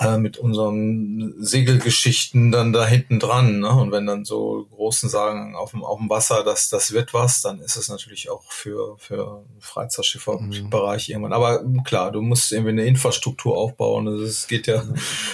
[0.01, 3.59] äh, mit unseren Segelgeschichten dann da hinten dran.
[3.61, 3.71] Ne?
[3.71, 7.43] Und wenn dann so Großen sagen, auf dem, auf dem Wasser, dass das wird was,
[7.43, 11.13] dann ist es natürlich auch für, für Freizeitschifferbereich mhm.
[11.13, 11.33] irgendwann.
[11.33, 14.23] Aber klar, du musst irgendwie eine Infrastruktur aufbauen.
[14.23, 14.85] Das geht ja,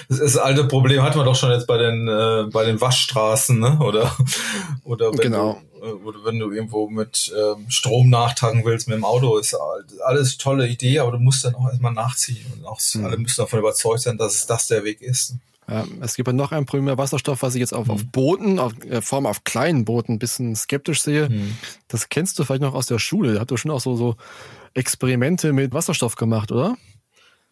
[0.08, 2.80] das, ist das alte Problem hat man doch schon jetzt bei den, äh, bei den
[2.80, 3.78] Waschstraßen, ne?
[3.80, 4.16] Oder,
[4.84, 5.60] oder wenn genau.
[5.72, 5.73] du
[6.24, 9.56] wenn du irgendwo mit ähm, Strom nachtanken willst mit dem Auto, ist
[10.04, 13.04] alles tolle Idee, aber du musst dann auch erstmal nachziehen und auch mhm.
[13.04, 15.34] alle müssen davon überzeugt sein, dass es das der Weg ist.
[15.68, 17.92] Ja, es gibt ja noch ein Problem mehr Wasserstoff, was ich jetzt auf, mhm.
[17.92, 21.28] auf Booten, auf, äh, vor allem auf kleinen Booten ein bisschen skeptisch sehe.
[21.28, 21.56] Mhm.
[21.88, 23.34] Das kennst du vielleicht noch aus der Schule.
[23.34, 24.16] Da habt ihr schon auch so, so
[24.74, 26.76] Experimente mit Wasserstoff gemacht, oder?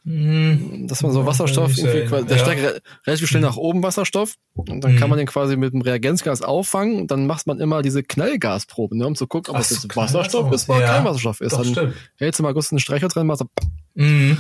[0.05, 0.89] Mhm.
[0.89, 2.43] Dass man so Wasserstoff, irgendwie quasi, der ja.
[2.43, 4.99] steigt relativ schnell nach oben Wasserstoff und dann mhm.
[4.99, 8.99] kann man den quasi mit dem Reagenzgas auffangen und dann macht man immer diese Knallgasproben,
[8.99, 10.95] ne, um zu gucken, ob es jetzt Wasserstoff ist oder ja.
[10.95, 11.53] kein Wasserstoff ist.
[11.53, 11.95] Doch, dann stimmt.
[12.17, 13.47] hältst du mal kurz einen Streicher drin, machst du,
[13.95, 14.39] mhm.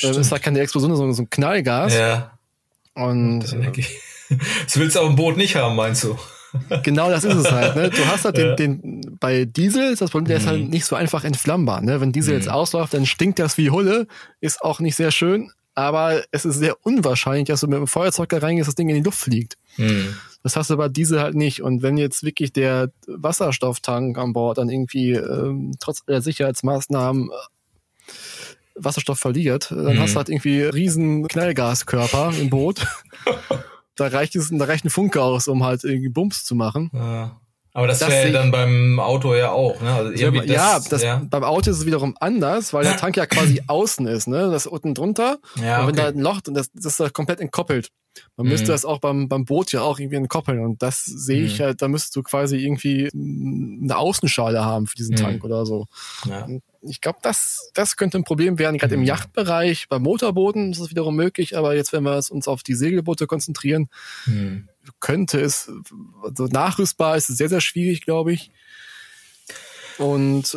[0.00, 1.92] dann ist da keine Explosion, sondern so ein Knallgas.
[1.94, 2.38] Ja.
[2.94, 3.50] Und das,
[4.64, 6.16] das willst du auf dem Boot nicht haben, meinst du?
[6.82, 7.76] Genau das ist es halt.
[7.76, 7.90] Ne?
[7.90, 10.70] Du hast halt den, den bei Diesel ist das Problem, der ist halt mhm.
[10.70, 11.80] nicht so einfach entflammbar.
[11.80, 12.00] Ne?
[12.00, 12.40] Wenn Diesel mhm.
[12.40, 14.06] jetzt ausläuft, dann stinkt das wie Hulle,
[14.40, 18.28] ist auch nicht sehr schön, aber es ist sehr unwahrscheinlich, dass du mit dem Feuerzeug
[18.30, 19.56] da reingehst, das Ding in die Luft fliegt.
[19.76, 20.16] Mhm.
[20.42, 21.62] Das hast du bei Diesel halt nicht.
[21.62, 28.12] Und wenn jetzt wirklich der Wasserstofftank an Bord dann irgendwie ähm, trotz der Sicherheitsmaßnahmen äh,
[28.74, 30.00] Wasserstoff verliert, dann mhm.
[30.00, 32.86] hast du halt irgendwie riesen Knallgaskörper im Boot.
[33.96, 36.90] da reicht es, da reicht ein Funke aus, um halt irgendwie Bums zu machen.
[36.92, 37.40] Ja.
[37.72, 39.92] Aber das, das wäre dann beim Auto ja auch, ne?
[39.92, 43.26] Also das, ja, das, ja, beim Auto ist es wiederum anders, weil der Tank ja
[43.26, 44.50] quasi außen ist, ne?
[44.50, 45.38] Das unten drunter.
[45.62, 46.02] Ja, und wenn okay.
[46.02, 47.90] da ein Loch, das, das ist da komplett entkoppelt.
[48.36, 48.52] Man mhm.
[48.52, 50.58] müsste das auch beim, beim Boot ja auch irgendwie entkoppeln.
[50.58, 51.62] Und das sehe ich mhm.
[51.62, 55.20] halt, da müsstest du quasi irgendwie eine Außenschale haben für diesen mhm.
[55.20, 55.86] Tank oder so.
[56.28, 56.48] Ja
[56.82, 59.06] ich glaube, das, das könnte ein Problem werden, gerade im mhm.
[59.06, 59.88] Yachtbereich.
[59.88, 63.88] Bei Motorbooten ist es wiederum möglich, aber jetzt, wenn wir uns auf die Segelboote konzentrieren,
[64.26, 64.68] mhm.
[64.98, 65.70] könnte es,
[66.22, 68.50] also nachrüstbar ist es sehr, sehr schwierig, glaube ich.
[69.98, 70.56] Und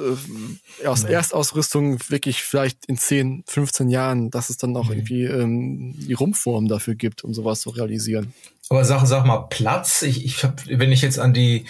[0.81, 1.11] äh, aus nee.
[1.11, 4.93] Erstausrüstung wirklich vielleicht in 10, 15 Jahren, dass es dann auch mhm.
[4.93, 8.33] irgendwie ähm, die Rumpfform dafür gibt, um sowas zu realisieren.
[8.69, 11.65] Aber sag, sag mal, Platz, ich, ich hab, wenn ich jetzt an die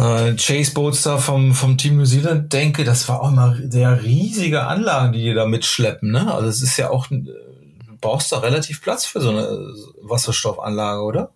[0.00, 4.02] äh, Chase Boats da vom, vom Team New Zealand denke, das war auch immer sehr
[4.02, 6.10] riesige Anlagen, die die da mitschleppen.
[6.10, 6.32] Ne?
[6.32, 7.24] Also es ist ja auch, du
[8.00, 9.46] brauchst da relativ Platz für so eine
[10.00, 11.32] Wasserstoffanlage, oder?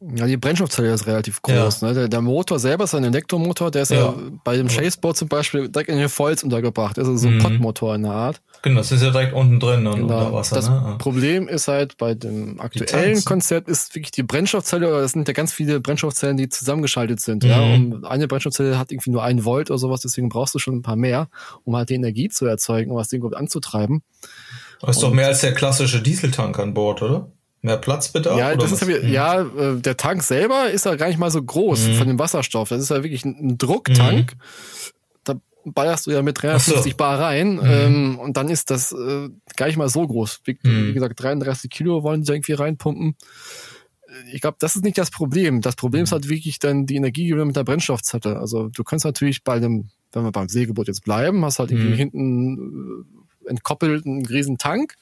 [0.00, 1.80] Ja, die Brennstoffzelle ist relativ groß.
[1.80, 1.88] Ja.
[1.88, 1.94] Ne?
[1.94, 5.26] Der, der, Motor selber ist ein Elektromotor, der ist ja, ja bei dem Chaseboat zum
[5.26, 6.96] Beispiel direkt in den Foils untergebracht.
[6.96, 7.42] Das ist so ein mhm.
[7.42, 8.40] Podmotor in der Art.
[8.62, 10.18] Genau, das ist ja direkt unten drin und genau.
[10.18, 10.54] unter Wasser.
[10.54, 10.94] Das ne?
[10.98, 15.34] Problem ist halt bei dem aktuellen Konzept ist wirklich die Brennstoffzelle, oder das sind ja
[15.34, 17.42] ganz viele Brennstoffzellen, die zusammengeschaltet sind.
[17.42, 17.50] Mhm.
[17.50, 20.76] Ja, und eine Brennstoffzelle hat irgendwie nur ein Volt oder sowas, deswegen brauchst du schon
[20.76, 21.28] ein paar mehr,
[21.64, 24.02] um halt die Energie zu erzeugen, um das Ding überhaupt anzutreiben.
[24.80, 27.32] Das ist und doch mehr als der klassische Dieseltank an Bord, oder?
[27.60, 28.38] Mehr Platzbedarf?
[28.38, 31.42] Ja, das ist ja, ja, äh, der Tank selber ist ja gar nicht mal so
[31.42, 31.94] groß mhm.
[31.94, 32.68] von dem Wasserstoff.
[32.68, 34.34] Das ist ja wirklich ein Drucktank.
[34.34, 34.40] Mhm.
[35.24, 35.34] Da
[35.64, 36.96] ballerst du ja mit 350 so.
[36.96, 37.62] Bar rein mhm.
[37.64, 40.42] ähm, und dann ist das äh, gar nicht mal so groß.
[40.44, 40.88] Wie, mhm.
[40.88, 43.16] wie gesagt, 33 Kilo wollen sie irgendwie reinpumpen.
[44.32, 45.60] Ich glaube, das ist nicht das Problem.
[45.60, 46.14] Das Problem ist mhm.
[46.14, 48.38] halt wirklich dann die Energiegewinnung mit der Brennstoffzelle.
[48.38, 51.96] Also du kannst natürlich bei dem, wenn wir beim Segelboot jetzt bleiben, hast halt irgendwie
[51.96, 53.04] hinten
[53.44, 54.94] äh, entkoppelt einen riesen Tank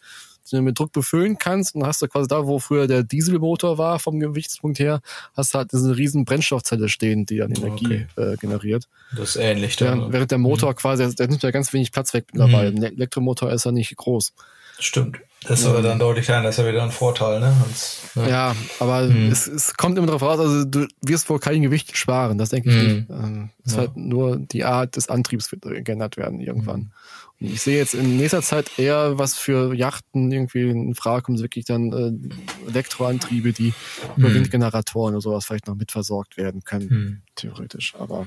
[0.50, 3.78] den du mit Druck befüllen kannst und hast du quasi da, wo früher der Dieselmotor
[3.78, 5.00] war vom Gewichtspunkt her,
[5.36, 8.32] hast du halt diese riesen Brennstoffzelle stehen, die dann Energie okay.
[8.32, 8.88] äh, generiert.
[9.16, 9.80] Das ist ähnlich.
[9.80, 10.76] Während, dann, während der Motor mhm.
[10.76, 12.72] quasi, der nimmt ja ganz wenig Platz weg mittlerweile.
[12.72, 12.80] Mhm.
[12.80, 14.32] Der Elektromotor ist ja nicht groß.
[14.78, 15.18] Stimmt.
[15.46, 17.54] Das ist aber dann deutlich kleiner, das ist ja wieder ein Vorteil, ne?
[17.66, 18.28] Als, ne?
[18.28, 19.30] Ja, aber mhm.
[19.30, 22.70] es, es kommt immer darauf raus, also du wirst wohl kein Gewicht sparen, das denke
[22.70, 22.82] ich mhm.
[22.82, 23.10] nicht.
[23.10, 23.82] Ähm, es ja.
[23.82, 26.80] ist halt nur die Art des Antriebs wird geändert werden irgendwann.
[26.80, 26.90] Mhm.
[27.38, 31.66] Ich sehe jetzt in nächster Zeit eher, was für Yachten irgendwie in Frage kommt, wirklich
[31.66, 33.74] dann äh, Elektroantriebe, die
[34.16, 34.24] mhm.
[34.24, 37.22] über Windgeneratoren oder sowas vielleicht noch mitversorgt werden können, mhm.
[37.34, 37.94] theoretisch.
[37.98, 38.26] Aber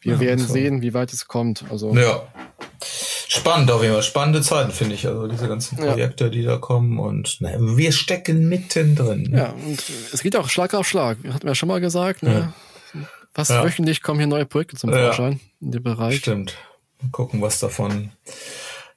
[0.00, 1.64] wir ja, werden sehen, wie weit es kommt.
[1.70, 2.26] Also ja.
[2.80, 4.02] Spannend auf jeden Fall.
[4.02, 5.06] Spannende Zeiten, finde ich.
[5.06, 6.30] Also diese ganzen Projekte, ja.
[6.30, 6.98] die da kommen.
[6.98, 9.34] Und na, wir stecken mittendrin.
[9.34, 9.82] Ja, und
[10.12, 11.18] es geht auch Schlag auf Schlag.
[11.28, 12.22] Hatten wir ja schon mal gesagt.
[12.22, 12.52] Ne?
[13.32, 13.64] Fast ja.
[13.64, 16.16] wöchentlich kommen hier neue Projekte zum Vorschein in dem Bereich.
[16.16, 16.56] Stimmt
[17.12, 18.12] gucken, was davon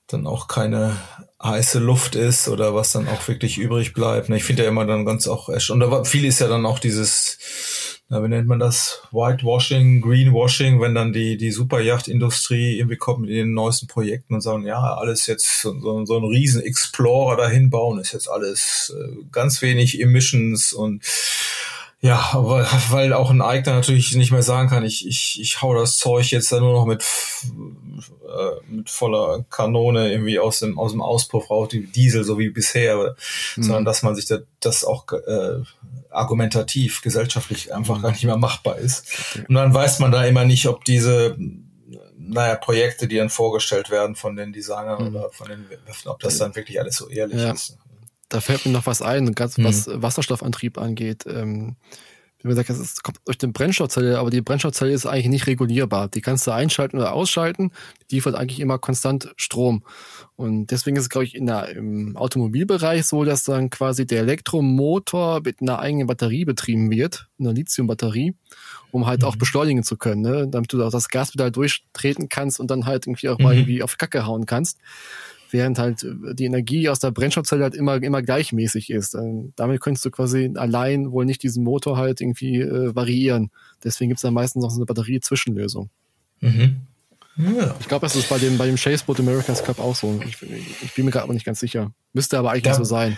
[0.08, 0.95] dann auch keine
[1.43, 4.30] heiße Luft ist oder was dann auch wirklich übrig bleibt.
[4.30, 7.38] Ich finde ja immer dann ganz auch, und da viel ist ja dann auch dieses,
[8.10, 9.01] wie nennt man das?
[9.12, 14.66] Whitewashing, Greenwashing, wenn dann die, die Superyachtindustrie irgendwie kommt mit den neuesten Projekten und sagen,
[14.66, 19.26] ja, alles jetzt so, so, so ein riesen Explorer dahin bauen, ist jetzt alles äh,
[19.32, 21.03] ganz wenig Emissions und
[22.00, 25.74] ja, aber weil auch ein Eigner natürlich nicht mehr sagen kann, ich, ich, ich hau
[25.74, 30.91] das Zeug jetzt dann nur noch mit, äh, mit voller Kanone irgendwie aus dem, aus
[30.91, 33.16] dem Auspuff raus, die Diesel, so wie bisher,
[33.56, 33.64] mhm.
[33.64, 35.64] sondern dass man sich da, das auch äh,
[36.12, 38.02] argumentativ, gesellschaftlich einfach mhm.
[38.04, 39.36] gar nicht mehr machbar ist.
[39.48, 41.36] Und dann weiß man da immer nicht, ob diese
[42.20, 45.16] naja, Projekte, die dann vorgestellt werden von den Designern mhm.
[45.16, 45.66] oder von den,
[46.06, 47.54] ob das dann wirklich alles so ehrlich ja.
[47.54, 47.78] ist
[48.30, 49.64] da fällt mir noch was ein, ganz mhm.
[49.66, 51.26] was Wasserstoffantrieb angeht.
[51.28, 51.76] Ähm,
[52.44, 56.08] wie gesagt, es kommt durch den Brennstoffzelle, aber die Brennstoffzelle ist eigentlich nicht regulierbar.
[56.08, 57.72] Die kannst du einschalten oder ausschalten.
[58.10, 59.84] Die liefert eigentlich immer konstant Strom.
[60.36, 64.20] Und deswegen ist es, glaube ich, in der, im Automobilbereich so, dass dann quasi der
[64.20, 68.36] Elektromotor mit einer eigenen Batterie betrieben wird, einer Lithiumbatterie,
[68.92, 69.28] um halt mhm.
[69.28, 70.48] auch beschleunigen zu können, ne?
[70.48, 73.44] damit du auch das Gaspedal durchtreten kannst und dann halt irgendwie auch mhm.
[73.44, 74.78] mal irgendwie auf Kacke hauen kannst
[75.52, 79.16] während halt äh, die Energie aus der Brennstoffzelle halt immer, immer gleichmäßig ist.
[79.16, 83.52] Ähm, damit könntest du quasi allein wohl nicht diesen Motor halt irgendwie äh, variieren.
[83.84, 85.89] Deswegen gibt es dann meistens noch so eine Batterie-Zwischenlösung.
[86.41, 86.78] Mhm.
[87.38, 87.76] Ja.
[87.80, 90.20] Ich glaube, das ist bei dem, bei dem Chaseboat America's Cup auch so.
[90.28, 90.38] Ich,
[90.84, 91.91] ich bin mir gerade aber nicht ganz sicher.
[92.14, 92.74] Müsste aber eigentlich ja.
[92.74, 93.18] so sein.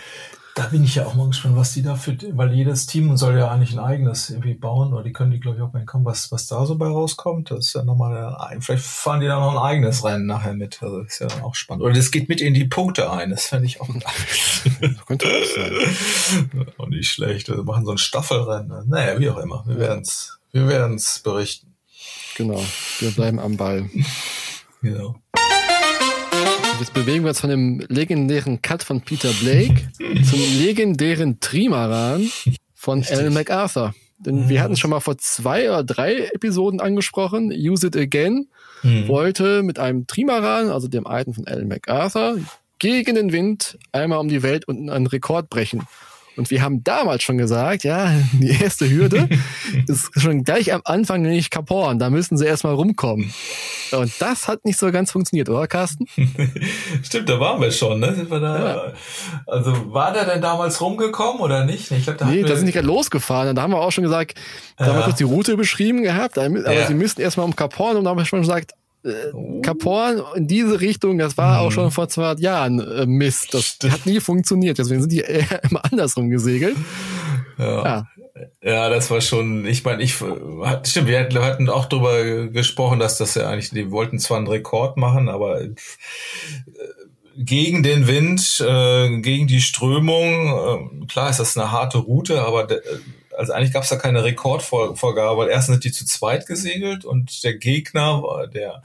[0.54, 3.38] Da bin ich ja auch mal gespannt, was die da für, weil jedes Team soll
[3.38, 6.04] ja eigentlich ein eigenes irgendwie bauen, oder die können die, glaube ich, auch mal kommen,
[6.04, 7.50] was, was da so bei rauskommt.
[7.50, 10.82] Das ist ja nochmal eine, vielleicht fahren die da noch ein eigenes Rennen nachher mit.
[10.82, 11.84] Also ist ja dann auch spannend.
[11.84, 13.88] Oder das geht mit in die Punkte ein, das fände ich auch
[15.06, 16.66] könnte auch sein.
[16.78, 17.48] Auch nicht schlecht.
[17.48, 18.88] Wir machen so ein Staffelrennen.
[18.88, 19.64] Naja, wie auch immer.
[19.66, 21.74] Wir werden's, wir werden's berichten.
[22.36, 22.62] Genau.
[23.00, 23.90] Wir bleiben am Ball.
[24.82, 25.16] genau.
[26.80, 29.90] Jetzt bewegen wir uns von dem legendären Cut von Peter Blake
[30.24, 32.30] zum legendären Trimaran
[32.74, 33.04] von.
[33.04, 33.94] Alan MacArthur.
[34.16, 34.48] Denn mhm.
[34.48, 37.52] wir hatten es schon mal vor zwei oder drei Episoden angesprochen.
[37.52, 38.48] Use It Again
[38.82, 39.08] mhm.
[39.08, 42.38] wollte mit einem Trimaran, also dem alten von Alan MacArthur,
[42.78, 45.82] gegen den Wind einmal um die Welt und einen Rekord brechen.
[46.36, 49.28] Und wir haben damals schon gesagt, ja, die erste Hürde
[49.86, 51.98] ist schon gleich am Anfang nicht Kaporn.
[51.98, 53.32] Da müssen sie erstmal rumkommen.
[53.92, 56.06] Und das hat nicht so ganz funktioniert, oder Carsten?
[57.02, 58.14] Stimmt, da waren wir schon, ne?
[58.14, 58.92] Sind wir da, ja.
[59.46, 61.90] Also war der denn damals rumgekommen oder nicht?
[61.90, 63.56] Ich glaub, da nee, da sind nicht gerade losgefahren.
[63.56, 64.34] Da haben wir auch schon gesagt,
[64.76, 66.86] da haben wir kurz die Route beschrieben gehabt, aber ja.
[66.86, 70.80] sie müssten erstmal um Kaporn und da haben wir schon gesagt, äh, Kaporn in diese
[70.80, 71.66] Richtung, das war mhm.
[71.66, 73.54] auch schon vor 200 Jahren äh, Mist.
[73.54, 73.92] Das Stimmt.
[73.92, 74.78] hat nie funktioniert.
[74.78, 76.76] Deswegen sind die eher immer andersrum gesegelt.
[77.58, 77.84] Ja.
[77.84, 78.06] ja.
[78.62, 83.34] Ja, das war schon, ich meine, ich, stimmt, wir hatten auch darüber gesprochen, dass das
[83.34, 85.74] ja eigentlich, die wollten zwar einen Rekord machen, aber äh,
[87.36, 92.66] gegen den Wind, äh, gegen die Strömung, äh, klar ist das eine harte Route, aber
[93.36, 97.42] also eigentlich gab es da keine Rekordvorgabe, weil erstens sind die zu zweit gesegelt und
[97.44, 98.22] der Gegner,
[98.52, 98.82] der,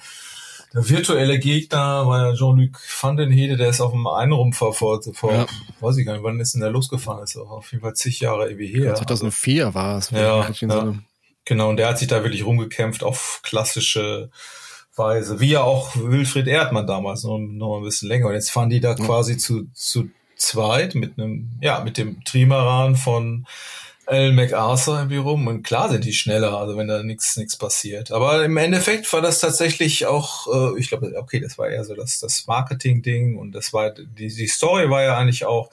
[0.73, 5.31] der virtuelle Gegner war Jean-Luc van den Hede, der ist auf dem Einrumpf vor, vor
[5.31, 5.45] ja.
[5.79, 7.21] weiß ich gar nicht, wann ist denn der losgefahren?
[7.21, 8.95] Das ist auch auf jeden Fall zig Jahre ewig her.
[8.95, 10.09] 2004 war es.
[10.11, 10.95] Ja, ja.
[11.45, 14.29] genau, und der hat sich da wirklich rumgekämpft auf klassische
[14.95, 18.27] Weise, wie ja auch Wilfried Erdmann damals, noch, noch ein bisschen länger.
[18.27, 18.95] Und jetzt fahren die da ja.
[18.95, 23.45] quasi zu, zu zweit mit einem, ja, mit dem Trimaran von
[24.07, 28.11] Alan MacArthur irgendwie rum und klar sind die schneller, also wenn da nichts nichts passiert.
[28.11, 31.95] Aber im Endeffekt war das tatsächlich auch, äh, ich glaube, okay, das war eher so
[31.95, 35.69] das, das Marketing-Ding und das war, die, die Story war ja eigentlich auch,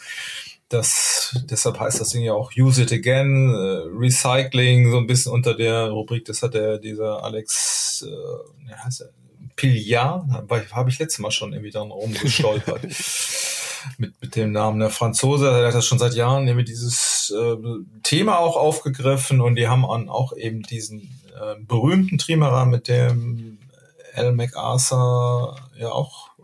[0.69, 5.33] das, deshalb heißt das Ding ja auch Use It Again, äh, Recycling, so ein bisschen
[5.33, 9.11] unter der Rubrik, das hat der, dieser Alex, äh, wie heißt er,
[9.55, 10.25] Pillard,
[10.73, 12.81] habe ich letztes Mal schon irgendwie dran rumgestolpert.
[13.99, 14.81] mit, mit dem Namen.
[14.81, 17.57] Der Franzose der hat das schon seit Jahren eben dieses äh,
[18.03, 23.59] Thema auch aufgegriffen und die haben auch eben diesen äh, berühmten Trimaran mit dem
[24.15, 26.43] Al MacArthur ja auch, äh,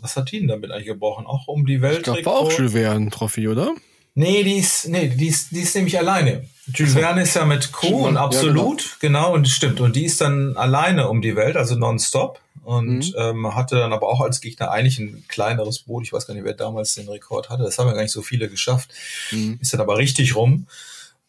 [0.00, 1.26] was hat die denn damit eigentlich gebrochen?
[1.26, 1.98] Auch um die Welt.
[1.98, 3.74] Ich glaube, war auch Jules Verne-Trophy, oder?
[4.14, 6.48] Nee, die ist, nee, die ist, die ist nämlich alleine.
[6.74, 8.06] Jules Verne ist ja mit Co.
[8.06, 9.22] und Absolut, ja, genau.
[9.22, 9.80] genau, und stimmt.
[9.80, 13.14] Und die ist dann alleine um die Welt, also nonstop und mhm.
[13.16, 16.04] ähm, hatte dann aber auch als Gegner eigentlich ein kleineres Boot.
[16.04, 17.62] Ich weiß gar nicht, wer damals den Rekord hatte.
[17.62, 18.90] Das haben ja gar nicht so viele geschafft.
[19.30, 19.58] Mhm.
[19.60, 20.66] Ist dann aber richtig rum.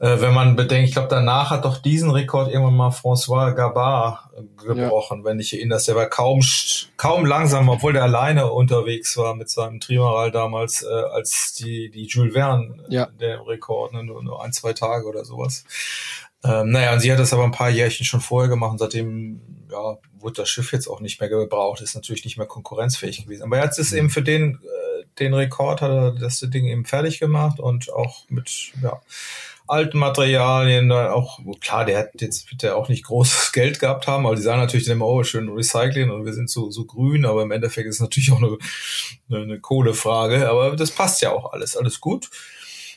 [0.01, 4.31] Äh, wenn man bedenkt, ich glaube, danach hat doch diesen Rekord irgendwann mal François Gabard
[4.35, 5.25] äh, gebrochen, ja.
[5.25, 5.79] wenn ich erinnere.
[5.85, 6.41] Der war kaum,
[6.97, 12.07] kaum langsam, obwohl der alleine unterwegs war mit seinem Trimaral damals, äh, als die, die
[12.07, 13.09] Jules Verne, ja.
[13.19, 14.03] der Rekord, ne?
[14.03, 15.65] nur, nur ein, zwei Tage oder sowas.
[16.43, 19.41] Ähm, naja, und sie hat das aber ein paar Jährchen schon vorher gemacht und seitdem
[19.69, 23.43] ja, wurde das Schiff jetzt auch nicht mehr gebraucht, ist natürlich nicht mehr konkurrenzfähig gewesen.
[23.43, 23.97] Aber jetzt ist mhm.
[23.97, 28.25] eben für den, äh, den Rekord hat er das Ding eben fertig gemacht und auch
[28.29, 29.01] mit ja,
[29.67, 34.25] alten Materialien, auch klar, der hat jetzt wird der auch nicht großes Geld gehabt haben,
[34.25, 37.43] aber die sagen natürlich immer, oh, schön Recycling und wir sind so, so grün, aber
[37.43, 38.57] im Endeffekt ist es natürlich auch eine,
[39.29, 42.29] eine Kohlefrage, aber das passt ja auch alles, alles gut.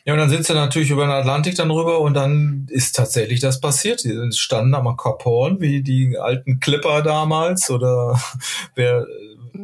[0.06, 3.40] Ja, und dann sind sie natürlich über den Atlantik dann rüber und dann ist tatsächlich
[3.40, 4.04] das passiert.
[4.04, 8.20] Die standen am Cap Horn, wie die alten Clipper damals oder
[8.74, 9.06] wer,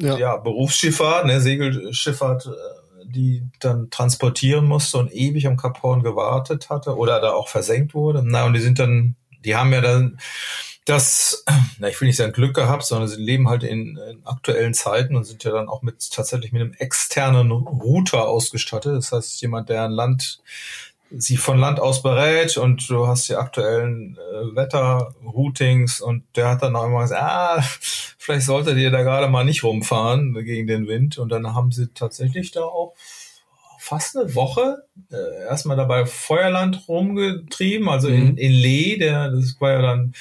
[0.01, 0.16] ja.
[0.16, 6.70] ja, Berufsschifffahrt, ne, Segelschifffahrt, äh, die dann transportieren musste und ewig am Cap Horn gewartet
[6.70, 8.22] hatte oder da auch versenkt wurde.
[8.24, 10.18] Na, und die sind dann, die haben ja dann
[10.85, 11.45] das,
[11.78, 15.16] na, ich will nicht sagen Glück gehabt, sondern sie leben halt in, in, aktuellen Zeiten
[15.16, 18.97] und sind ja dann auch mit tatsächlich mit einem externen Router ausgestattet.
[18.97, 20.41] Das heißt, jemand, der an Land
[21.11, 26.62] sie von Land aus berät und du hast die aktuellen äh, Wetterroutings und der hat
[26.62, 27.61] dann auch immer gesagt, ah,
[28.18, 31.89] vielleicht solltet ihr da gerade mal nicht rumfahren gegen den Wind und dann haben sie
[31.89, 32.95] tatsächlich da auch
[33.78, 38.14] fast eine Woche äh, erstmal dabei Feuerland rumgetrieben, also mhm.
[38.14, 40.14] in, in Lee, der, das war ja dann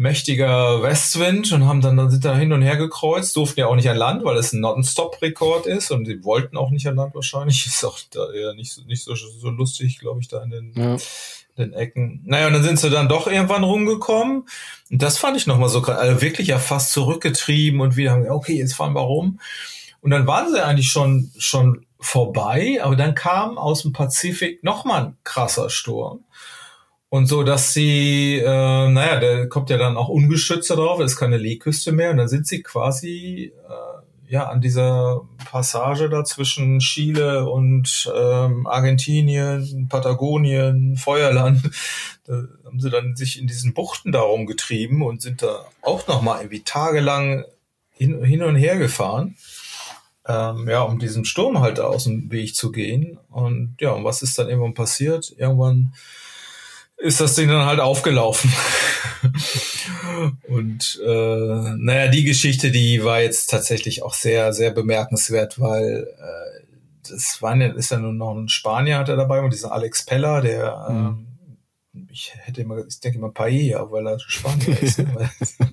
[0.00, 3.74] mächtiger Westwind und haben dann, dann sind da hin und her gekreuzt, durften ja auch
[3.74, 7.14] nicht an Land, weil es ein Non-Stop-Rekord ist und sie wollten auch nicht an Land
[7.14, 7.66] wahrscheinlich.
[7.70, 10.96] Ist auch da eher nicht, nicht so, so lustig, glaube ich, da in den, ja.
[11.58, 12.22] den Ecken.
[12.24, 14.48] Naja, und dann sind sie dann doch irgendwann rumgekommen.
[14.90, 18.56] Und das fand ich nochmal so, also wirklich ja fast zurückgetrieben und wieder haben, okay,
[18.56, 19.38] jetzt fahren wir rum.
[20.00, 25.04] Und dann waren sie eigentlich schon, schon vorbei, aber dann kam aus dem Pazifik nochmal
[25.04, 26.24] ein krasser Sturm.
[27.10, 31.38] Und so, dass sie, äh, naja, der kommt ja dann auch ungeschützt drauf, ist keine
[31.38, 37.50] Leeküste mehr und dann sind sie quasi äh, ja an dieser Passage da zwischen Chile
[37.50, 41.68] und ähm, Argentinien, Patagonien, Feuerland,
[42.26, 46.42] da haben sie dann sich in diesen Buchten darum getrieben und sind da auch nochmal
[46.42, 47.44] irgendwie tagelang
[47.90, 49.34] hin, hin und her gefahren.
[50.28, 53.18] Ähm, ja, um diesem Sturm halt aus dem Weg zu gehen.
[53.30, 55.34] Und ja, und was ist dann irgendwann passiert?
[55.36, 55.92] Irgendwann
[57.00, 58.52] ist das Ding dann halt aufgelaufen.
[60.48, 66.66] und äh, naja, die Geschichte, die war jetzt tatsächlich auch sehr, sehr bemerkenswert, weil äh,
[67.08, 70.04] das war ja, ist ja nur noch ein Spanier hat er dabei und dieser Alex
[70.04, 70.96] Peller, der mhm.
[70.96, 71.26] ähm,
[72.10, 74.98] ich hätte immer, ich denke immer Paella, weil er Spanier ist.
[74.98, 75.30] Ne?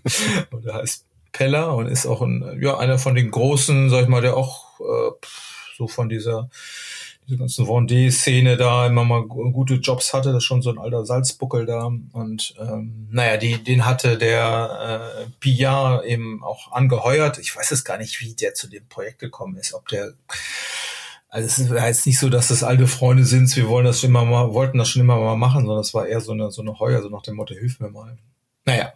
[0.51, 4.07] und er heißt Peller und ist auch ein, ja, einer von den großen, sag ich
[4.07, 5.11] mal, der auch äh,
[5.78, 6.49] so von dieser
[7.28, 11.05] diese ganzen Vendée-Szene da immer mal gute Jobs hatte, das ist schon so ein alter
[11.05, 11.86] Salzbuckel da.
[11.86, 17.38] Und ähm, naja, die, den hatte der äh, Pillard eben auch angeheuert.
[17.38, 20.13] Ich weiß es gar nicht, wie der zu dem Projekt gekommen ist, ob der
[21.30, 24.11] also es ist jetzt nicht so, dass das alte Freunde sind, wir wollen das schon
[24.11, 26.61] immer mal, wollten das schon immer mal machen, sondern es war eher so eine, so
[26.61, 28.17] eine Heuer, so nach dem Motto, hilf mir mal.
[28.65, 28.93] Naja,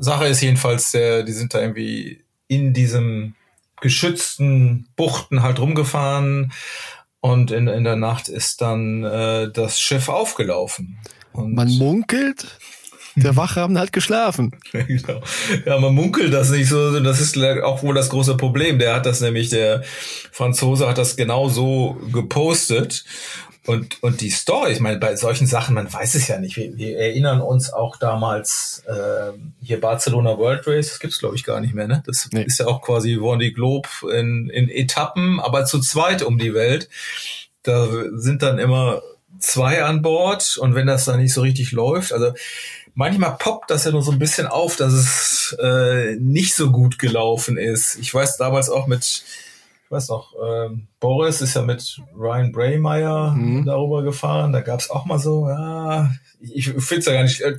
[0.00, 3.34] Sache ist jedenfalls, der, die sind da irgendwie in diesem
[3.80, 6.52] geschützten Buchten halt rumgefahren,
[7.20, 10.98] und in, in der Nacht ist dann äh, das Schiff aufgelaufen.
[11.32, 12.46] Und Man munkelt,
[13.16, 14.52] der Wachrahmen hat geschlafen.
[14.72, 15.20] genau.
[15.66, 16.98] Ja, man munkelt das nicht so.
[17.00, 18.78] Das ist auch wohl das große Problem.
[18.78, 19.82] Der hat das nämlich, der
[20.32, 23.04] Franzose hat das genau so gepostet.
[23.66, 26.56] Und, und die Story, ich meine, bei solchen Sachen, man weiß es ja nicht.
[26.56, 29.32] Wir, wir erinnern uns auch damals äh,
[29.62, 32.02] hier Barcelona World Race, das gibt's glaube ich gar nicht mehr, ne?
[32.06, 32.42] Das nee.
[32.42, 36.88] ist ja auch quasi Vendée Globe in, in Etappen, aber zu zweit um die Welt.
[37.62, 39.02] Da sind dann immer
[39.38, 42.32] zwei an Bord und wenn das dann nicht so richtig läuft, also
[42.94, 46.98] manchmal poppt das ja nur so ein bisschen auf, dass es äh, nicht so gut
[46.98, 47.96] gelaufen ist.
[47.96, 49.22] Ich weiß damals auch mit
[49.90, 53.64] ich weiß noch, ähm, Boris ist ja mit Ryan Braymeyer mhm.
[53.64, 54.52] darüber gefahren.
[54.52, 57.40] Da gab es auch mal so, ja, ich finde es ja gar nicht.
[57.40, 57.58] Äh,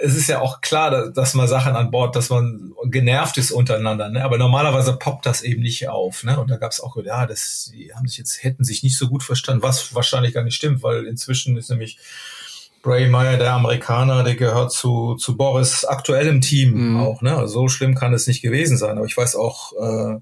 [0.00, 3.50] es ist ja auch klar, dass, dass man Sachen an Bord, dass man genervt ist
[3.50, 4.22] untereinander, ne?
[4.22, 6.38] Aber normalerweise poppt das eben nicht auf, ne?
[6.38, 9.08] Und da gab es auch, ja, das, die haben sich jetzt, hätten sich nicht so
[9.08, 11.98] gut verstanden, was wahrscheinlich gar nicht stimmt, weil inzwischen ist nämlich
[12.80, 17.00] Bray Meyer, der Amerikaner, der gehört zu, zu Boris aktuellem Team mhm.
[17.00, 17.36] auch, ne?
[17.36, 18.98] Also so schlimm kann es nicht gewesen sein.
[18.98, 20.20] Aber ich weiß auch, äh,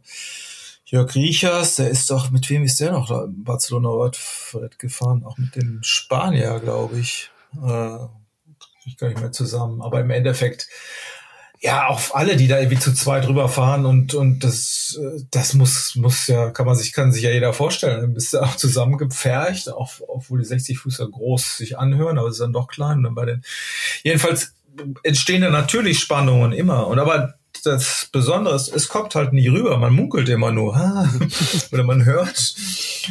[0.91, 5.22] Jörg Riechers, der ist doch, mit wem ist der noch da in Barcelona Radfred gefahren?
[5.22, 7.30] Auch mit dem Spanier, glaube ich.
[7.62, 7.99] Äh,
[8.86, 9.82] ich gar nicht mehr zusammen.
[9.82, 10.66] Aber im Endeffekt,
[11.61, 14.99] ja, auch alle, die da irgendwie zu zweit rüberfahren und, und das,
[15.30, 18.01] das muss, muss ja, kann man sich, kann sich ja jeder vorstellen.
[18.01, 22.36] Dann bist du auch zusammengepfercht, auch, obwohl die 60 Fußer groß sich anhören, aber es
[22.36, 22.99] ist dann doch klein.
[22.99, 23.43] Und dann bei den,
[24.05, 24.55] jedenfalls
[25.03, 26.86] entstehen da natürlich Spannungen immer.
[26.86, 27.38] Und aber
[27.68, 29.76] das Besondere ist, es kommt halt nie rüber.
[29.76, 30.74] Man munkelt immer nur,
[31.72, 32.54] oder man hört.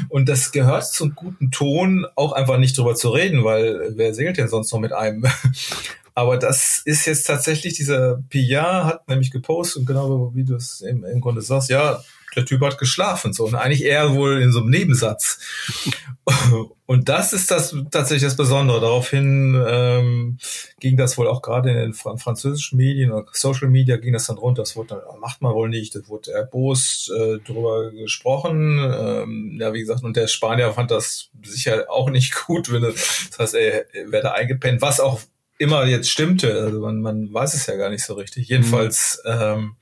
[0.10, 4.38] Und das gehört zum guten Ton, auch einfach nicht drüber zu reden, weil wer segelt
[4.38, 5.26] denn sonst noch mit einem?
[6.14, 10.82] Aber das ist jetzt tatsächlich, dieser Pillard hat nämlich gepostet, und genau wie du es
[10.82, 12.02] im, im Grunde sagst, ja,
[12.36, 13.46] der Typ hat geschlafen, so.
[13.46, 15.40] Und eigentlich eher wohl in so einem Nebensatz.
[16.86, 18.80] Und das ist das tatsächlich das Besondere.
[18.80, 20.38] Daraufhin ähm,
[20.80, 24.38] ging das wohl auch gerade in den französischen Medien oder Social Media ging das dann
[24.38, 24.62] runter.
[24.62, 28.80] Das wurde dann, macht man wohl nicht, das wurde erbost äh, drüber gesprochen.
[28.80, 33.30] Ähm, ja, wie gesagt, und der Spanier fand das sicher auch nicht gut, wenn das,
[33.32, 35.20] das heißt, er wäre eingepennt, was auch
[35.58, 36.62] immer jetzt stimmte.
[36.62, 38.48] Also man, man weiß es ja gar nicht so richtig.
[38.48, 39.32] Jedenfalls, mhm.
[39.32, 39.76] ähm,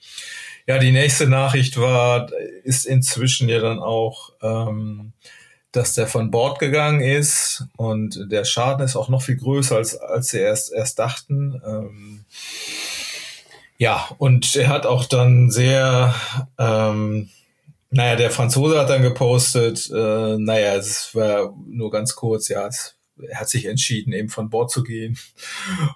[0.67, 2.29] ja, die nächste Nachricht war,
[2.63, 5.13] ist inzwischen ja dann auch, ähm,
[5.71, 9.97] dass der von Bord gegangen ist und der Schaden ist auch noch viel größer, als,
[9.97, 11.61] als sie erst, erst dachten.
[11.65, 12.25] Ähm,
[13.77, 16.15] ja, und er hat auch dann sehr,
[16.57, 17.29] ähm,
[17.89, 22.95] naja, der Franzose hat dann gepostet, äh, naja, es war nur ganz kurz, ja, es,
[23.21, 25.17] er hat sich entschieden, eben von Bord zu gehen.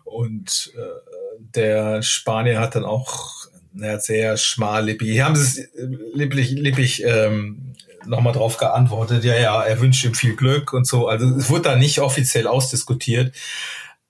[0.03, 1.09] Und äh,
[1.39, 3.38] der Spanier hat dann auch
[3.73, 5.69] naja, sehr schmallippig, hier haben sie es
[6.13, 11.07] lippig, lippig ähm, nochmal drauf geantwortet, ja, ja, er wünscht ihm viel Glück und so.
[11.07, 13.33] Also es wurde da nicht offiziell ausdiskutiert.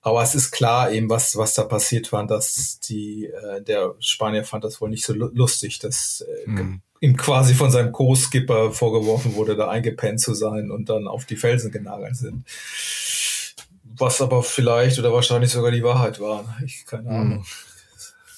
[0.02, 4.44] Aber es ist klar eben, was, was da passiert war, dass die, äh, der Spanier
[4.44, 6.80] fand das wohl nicht so lustig, dass äh, mhm.
[7.00, 11.36] ihm quasi von seinem Co-Skipper vorgeworfen wurde, da eingepennt zu sein und dann auf die
[11.36, 12.44] Felsen genagelt sind.
[13.84, 16.56] Was aber vielleicht oder wahrscheinlich sogar die Wahrheit war.
[16.64, 17.44] Ich, keine mhm.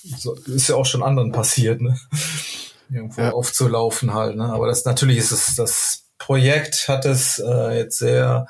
[0.02, 1.98] So, ist ja auch schon anderen passiert, ne?
[2.90, 3.32] Irgendwo ja.
[3.32, 4.52] aufzulaufen halt, ne?
[4.52, 8.46] Aber das natürlich ist es, das Projekt hat es äh, jetzt sehr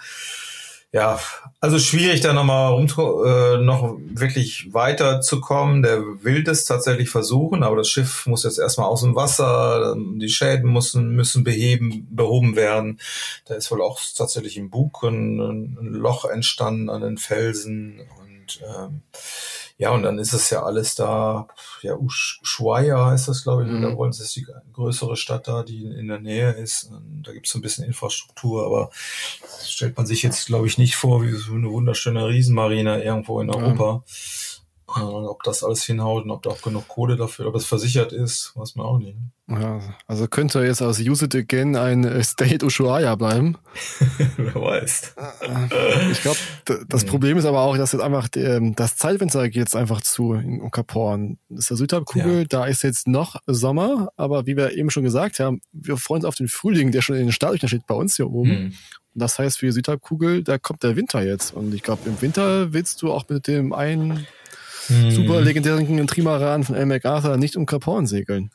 [0.95, 1.19] ja,
[1.59, 2.87] also schwierig da nochmal rum,
[3.25, 5.83] äh, noch wirklich weiterzukommen.
[5.83, 10.29] Der will das tatsächlich versuchen, aber das Schiff muss jetzt erstmal aus dem Wasser, die
[10.29, 13.01] Schäden müssen, müssen beheben, behoben werden.
[13.47, 18.61] Da ist wohl auch tatsächlich im Bug ein, ein Loch entstanden an den Felsen und
[18.61, 19.01] ähm,
[19.83, 21.49] ja, und dann ist es ja alles da,
[21.81, 23.83] ja, Ushuaia heißt das, glaube ich, mhm.
[23.83, 26.85] da wollen sie, ist die größere Stadt da, die in der Nähe ist.
[26.85, 28.91] Und da gibt es so ein bisschen Infrastruktur, aber
[29.67, 33.51] stellt man sich jetzt, glaube ich, nicht vor, wie so eine wunderschöne Riesenmarine irgendwo in
[33.51, 34.05] Europa.
[34.07, 34.13] Ja.
[34.97, 38.13] Und ob das alles hinhaut und ob da auch genug Kohle dafür, ob es versichert
[38.13, 39.17] ist, weiß man auch nicht.
[39.49, 43.59] Ja, also könnte jetzt aus Use It Again ein äh, State Ushuaia bleiben.
[44.37, 45.15] Wer weiß.
[46.13, 46.39] Ich glaube,
[46.89, 47.09] das hm.
[47.09, 50.71] Problem ist aber auch, dass jetzt einfach ähm, das Zeitfenster geht jetzt einfach zu in
[50.71, 51.39] Cap Horn.
[51.49, 52.45] Das ist der Südhalbkugel, ja.
[52.45, 56.27] da ist jetzt noch Sommer, aber wie wir eben schon gesagt haben, wir freuen uns
[56.27, 58.51] auf den Frühling, der schon in den Startlöchern steht bei uns hier oben.
[58.51, 58.73] Hm.
[59.15, 61.53] Das heißt, für die Südhalbkugel, da kommt der Winter jetzt.
[61.53, 64.27] Und ich glaube, im Winter willst du auch mit dem einen
[64.87, 65.11] hm.
[65.11, 68.51] super legendären Trimaran von El MacArthur nicht um Cap Horn segeln.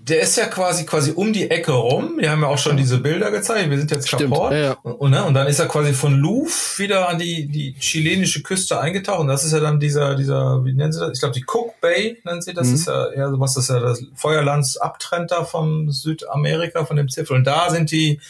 [0.00, 2.14] Der ist ja quasi quasi um die Ecke rum.
[2.18, 3.68] Wir haben ja auch schon diese Bilder gezeigt.
[3.68, 4.52] Wir sind jetzt Cap Horn.
[4.52, 4.72] Ja, ja.
[4.72, 8.80] Und, ne, und dann ist er quasi von Louvre wieder an die, die chilenische Küste
[8.80, 9.20] eingetaucht.
[9.20, 11.10] Und das ist ja dann dieser, dieser, wie nennen sie das?
[11.14, 12.68] Ich glaube, die Cook Bay nennen sie das.
[12.68, 12.74] Mhm.
[12.74, 17.36] Ist ja eher was das ja das abtrennt da vom Südamerika, von dem Zipfel.
[17.36, 18.20] Und da sind die,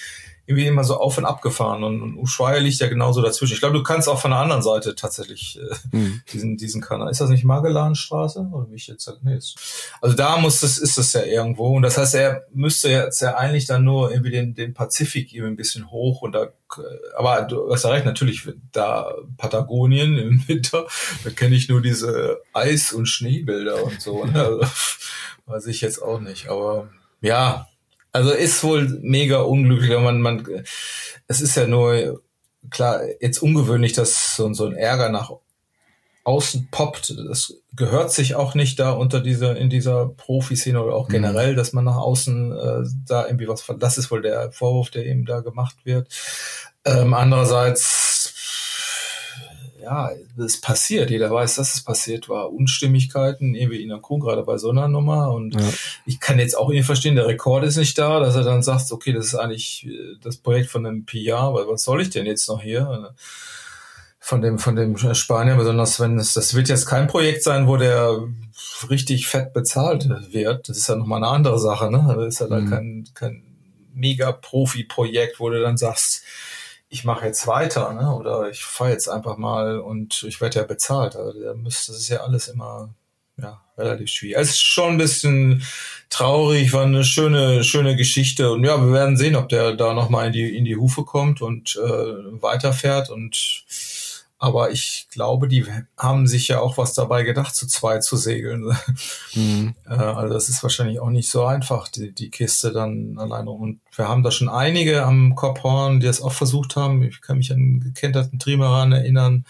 [0.48, 3.52] irgendwie immer so auf und ab gefahren und, und Ushuaia liegt ja genauso dazwischen.
[3.52, 6.22] Ich glaube, du kannst auch von der anderen Seite tatsächlich äh, mhm.
[6.32, 7.10] diesen, diesen Kanal.
[7.10, 8.48] Ist das nicht Magellanstraße?
[8.50, 9.18] Oder wie ich jetzt sage?
[9.20, 9.58] Nee, ist,
[10.00, 11.76] also da muss das, ist das ja irgendwo.
[11.76, 15.48] Und das heißt, er müsste jetzt ja eigentlich dann nur irgendwie den, den Pazifik eben
[15.48, 16.48] ein bisschen hoch und da,
[17.14, 20.86] aber du hast ja recht, natürlich, da Patagonien im Winter,
[21.24, 24.24] da kenne ich nur diese Eis- und Schneebilder und so.
[24.24, 24.42] Ne?
[24.42, 24.60] Also,
[25.46, 26.48] weiß ich jetzt auch nicht.
[26.48, 26.88] Aber
[27.20, 27.67] ja,
[28.18, 30.64] also ist wohl mega unglücklich, man, man,
[31.28, 32.20] es ist ja nur,
[32.68, 35.30] klar, jetzt ungewöhnlich, dass so, so ein Ärger nach
[36.24, 37.16] außen poppt.
[37.28, 41.12] Das gehört sich auch nicht da unter dieser, in dieser Profiszene oder auch mhm.
[41.12, 41.56] generell, mhm.
[41.56, 45.24] dass man nach außen äh, da irgendwie was, das ist wohl der Vorwurf, der eben
[45.24, 46.08] da gemacht wird.
[46.84, 48.07] Ähm, andererseits
[49.88, 51.10] ja, es passiert.
[51.10, 52.52] Jeder weiß, dass es passiert war.
[52.52, 55.32] Unstimmigkeiten, irgendwie in der Crew, gerade bei so einer Nummer.
[55.32, 55.66] Und ja.
[56.04, 58.92] ich kann jetzt auch irgendwie verstehen, der Rekord ist nicht da, dass er dann sagt,
[58.92, 62.26] okay, das ist eigentlich äh, das Projekt von einem PR, weil was soll ich denn
[62.26, 63.14] jetzt noch hier?
[64.20, 67.78] Von dem, von dem Spanier, besonders wenn es, das wird jetzt kein Projekt sein, wo
[67.78, 68.28] der
[68.90, 70.68] richtig fett bezahlt wird.
[70.68, 72.14] Das ist ja nochmal eine andere Sache, ne?
[72.14, 72.70] Das ist ja dann mhm.
[72.70, 73.42] kein, kein
[73.94, 76.22] mega Profi-Projekt, wo du dann sagst,
[76.88, 78.14] ich mache jetzt weiter, ne?
[78.14, 81.16] Oder ich fahre jetzt einfach mal und ich werde ja bezahlt.
[81.16, 82.94] Also da müsste, ist ja alles immer
[83.36, 84.36] ja, relativ schwierig.
[84.38, 85.62] Es ist schon ein bisschen
[86.10, 88.50] traurig, war eine schöne, schöne Geschichte.
[88.50, 91.42] Und ja, wir werden sehen, ob der da nochmal in die, in die Hufe kommt
[91.42, 93.64] und äh, weiterfährt und
[94.40, 95.66] aber ich glaube, die
[95.96, 98.76] haben sich ja auch was dabei gedacht, zu zweit zu segeln.
[99.34, 99.74] Mhm.
[99.88, 103.50] Äh, also das ist wahrscheinlich auch nicht so einfach, die, die Kiste dann alleine.
[103.50, 107.02] Und wir haben da schon einige am Kopfhorn, die das auch versucht haben.
[107.02, 109.46] Ich kann mich an einen gekenterten Trimaran erinnern,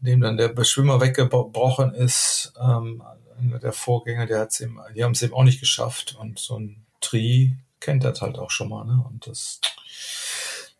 [0.00, 2.54] dem dann der Beschwimmer weggebrochen ist.
[2.60, 3.02] Ähm,
[3.62, 6.16] der Vorgänger, der hat's eben, die haben es eben auch nicht geschafft.
[6.18, 8.84] Und so ein Tri kennt das halt auch schon mal.
[8.84, 9.04] Ne?
[9.08, 9.60] Und das,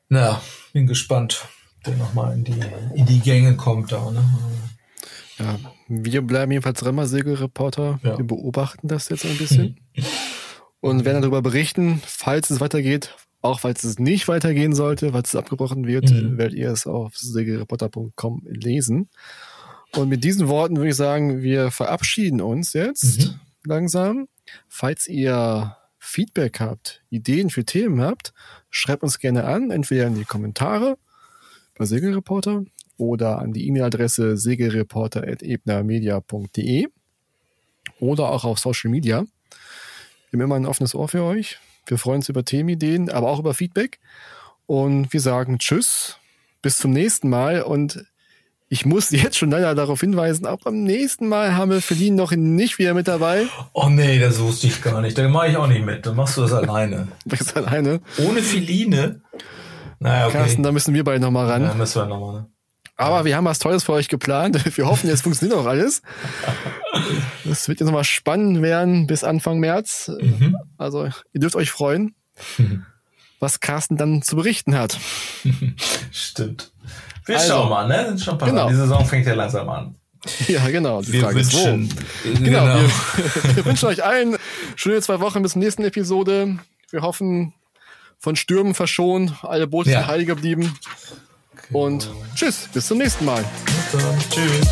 [0.08, 0.40] na,
[0.72, 1.46] bin gespannt
[1.86, 2.60] der nochmal in die,
[2.94, 4.10] in die Gänge kommt da.
[4.10, 4.22] Ne?
[5.38, 5.58] Ja,
[5.88, 8.00] wir bleiben jedenfalls Remmer-Segelreporter.
[8.02, 8.18] Ja.
[8.18, 9.80] Wir beobachten das jetzt ein bisschen
[10.80, 13.16] und werden darüber berichten, falls es weitergeht.
[13.42, 16.36] Auch falls es nicht weitergehen sollte, falls es abgebrochen wird, mhm.
[16.36, 19.08] werdet ihr es auf segelreporter.com lesen.
[19.96, 23.40] Und mit diesen Worten würde ich sagen, wir verabschieden uns jetzt mhm.
[23.64, 24.28] langsam.
[24.68, 28.34] Falls ihr Feedback habt, Ideen für Themen habt,
[28.68, 30.98] schreibt uns gerne an, entweder in die Kommentare
[31.80, 32.62] bei Segelreporter
[32.98, 36.88] oder an die E-Mail-Adresse segelreporter.ebnermedia.de
[38.00, 39.24] oder auch auf Social Media.
[40.28, 41.58] Wir haben immer ein offenes Ohr für euch.
[41.86, 43.98] Wir freuen uns über Themenideen, aber auch über Feedback.
[44.66, 46.18] Und wir sagen Tschüss,
[46.60, 47.62] bis zum nächsten Mal.
[47.62, 48.04] Und
[48.68, 52.32] ich muss jetzt schon leider darauf hinweisen, auch beim nächsten Mal haben wir Feline noch
[52.32, 53.46] nicht wieder mit dabei.
[53.72, 55.16] Oh nee, das wusste ich gar nicht.
[55.16, 56.04] Da mache ich auch nicht mit.
[56.04, 57.08] Dann machst du das alleine.
[57.24, 58.02] Das alleine.
[58.18, 59.22] Ohne Feline?
[60.00, 60.38] Naja, okay.
[60.38, 61.62] Carsten, da müssen wir beide nochmal ran.
[61.62, 62.46] Ja, müssen wir nochmal, ne?
[62.96, 64.62] Aber wir haben was Tolles für euch geplant.
[64.76, 66.02] Wir hoffen, jetzt funktioniert auch alles.
[67.50, 70.12] Es wird jetzt nochmal spannend werden bis Anfang März.
[70.20, 70.54] Mhm.
[70.76, 72.14] Also ihr dürft euch freuen,
[73.38, 74.98] was Carsten dann zu berichten hat.
[76.12, 76.72] Stimmt.
[77.24, 78.18] Wir also, schauen mal, ne?
[78.18, 78.68] Schon genau.
[78.68, 79.94] Die Saison fängt ja langsam an.
[80.48, 81.00] Ja, genau.
[81.00, 82.44] Die wir Frage wünschen, ist wo.
[82.44, 82.66] Genau.
[82.66, 82.74] genau.
[82.74, 84.36] Wir, wir wünschen euch allen
[84.76, 86.58] schöne zwei Wochen bis zur nächsten Episode.
[86.90, 87.54] Wir hoffen,
[88.20, 90.00] von Stürmen verschont, alle Boote ja.
[90.00, 90.78] sind heil geblieben.
[91.72, 93.44] Und tschüss, bis zum nächsten Mal.
[94.30, 94.68] Tschüss.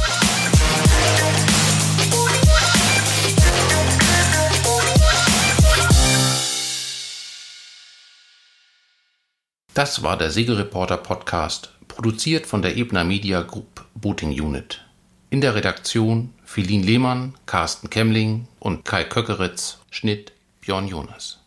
[9.73, 14.85] Das war der Segelreporter Podcast, produziert von der Ebner Media Group Booting Unit.
[15.31, 21.38] In der Redaktion Philin Lehmann, Carsten Kemmling und Kai Köckeritz, Schnitt Björn Jonas.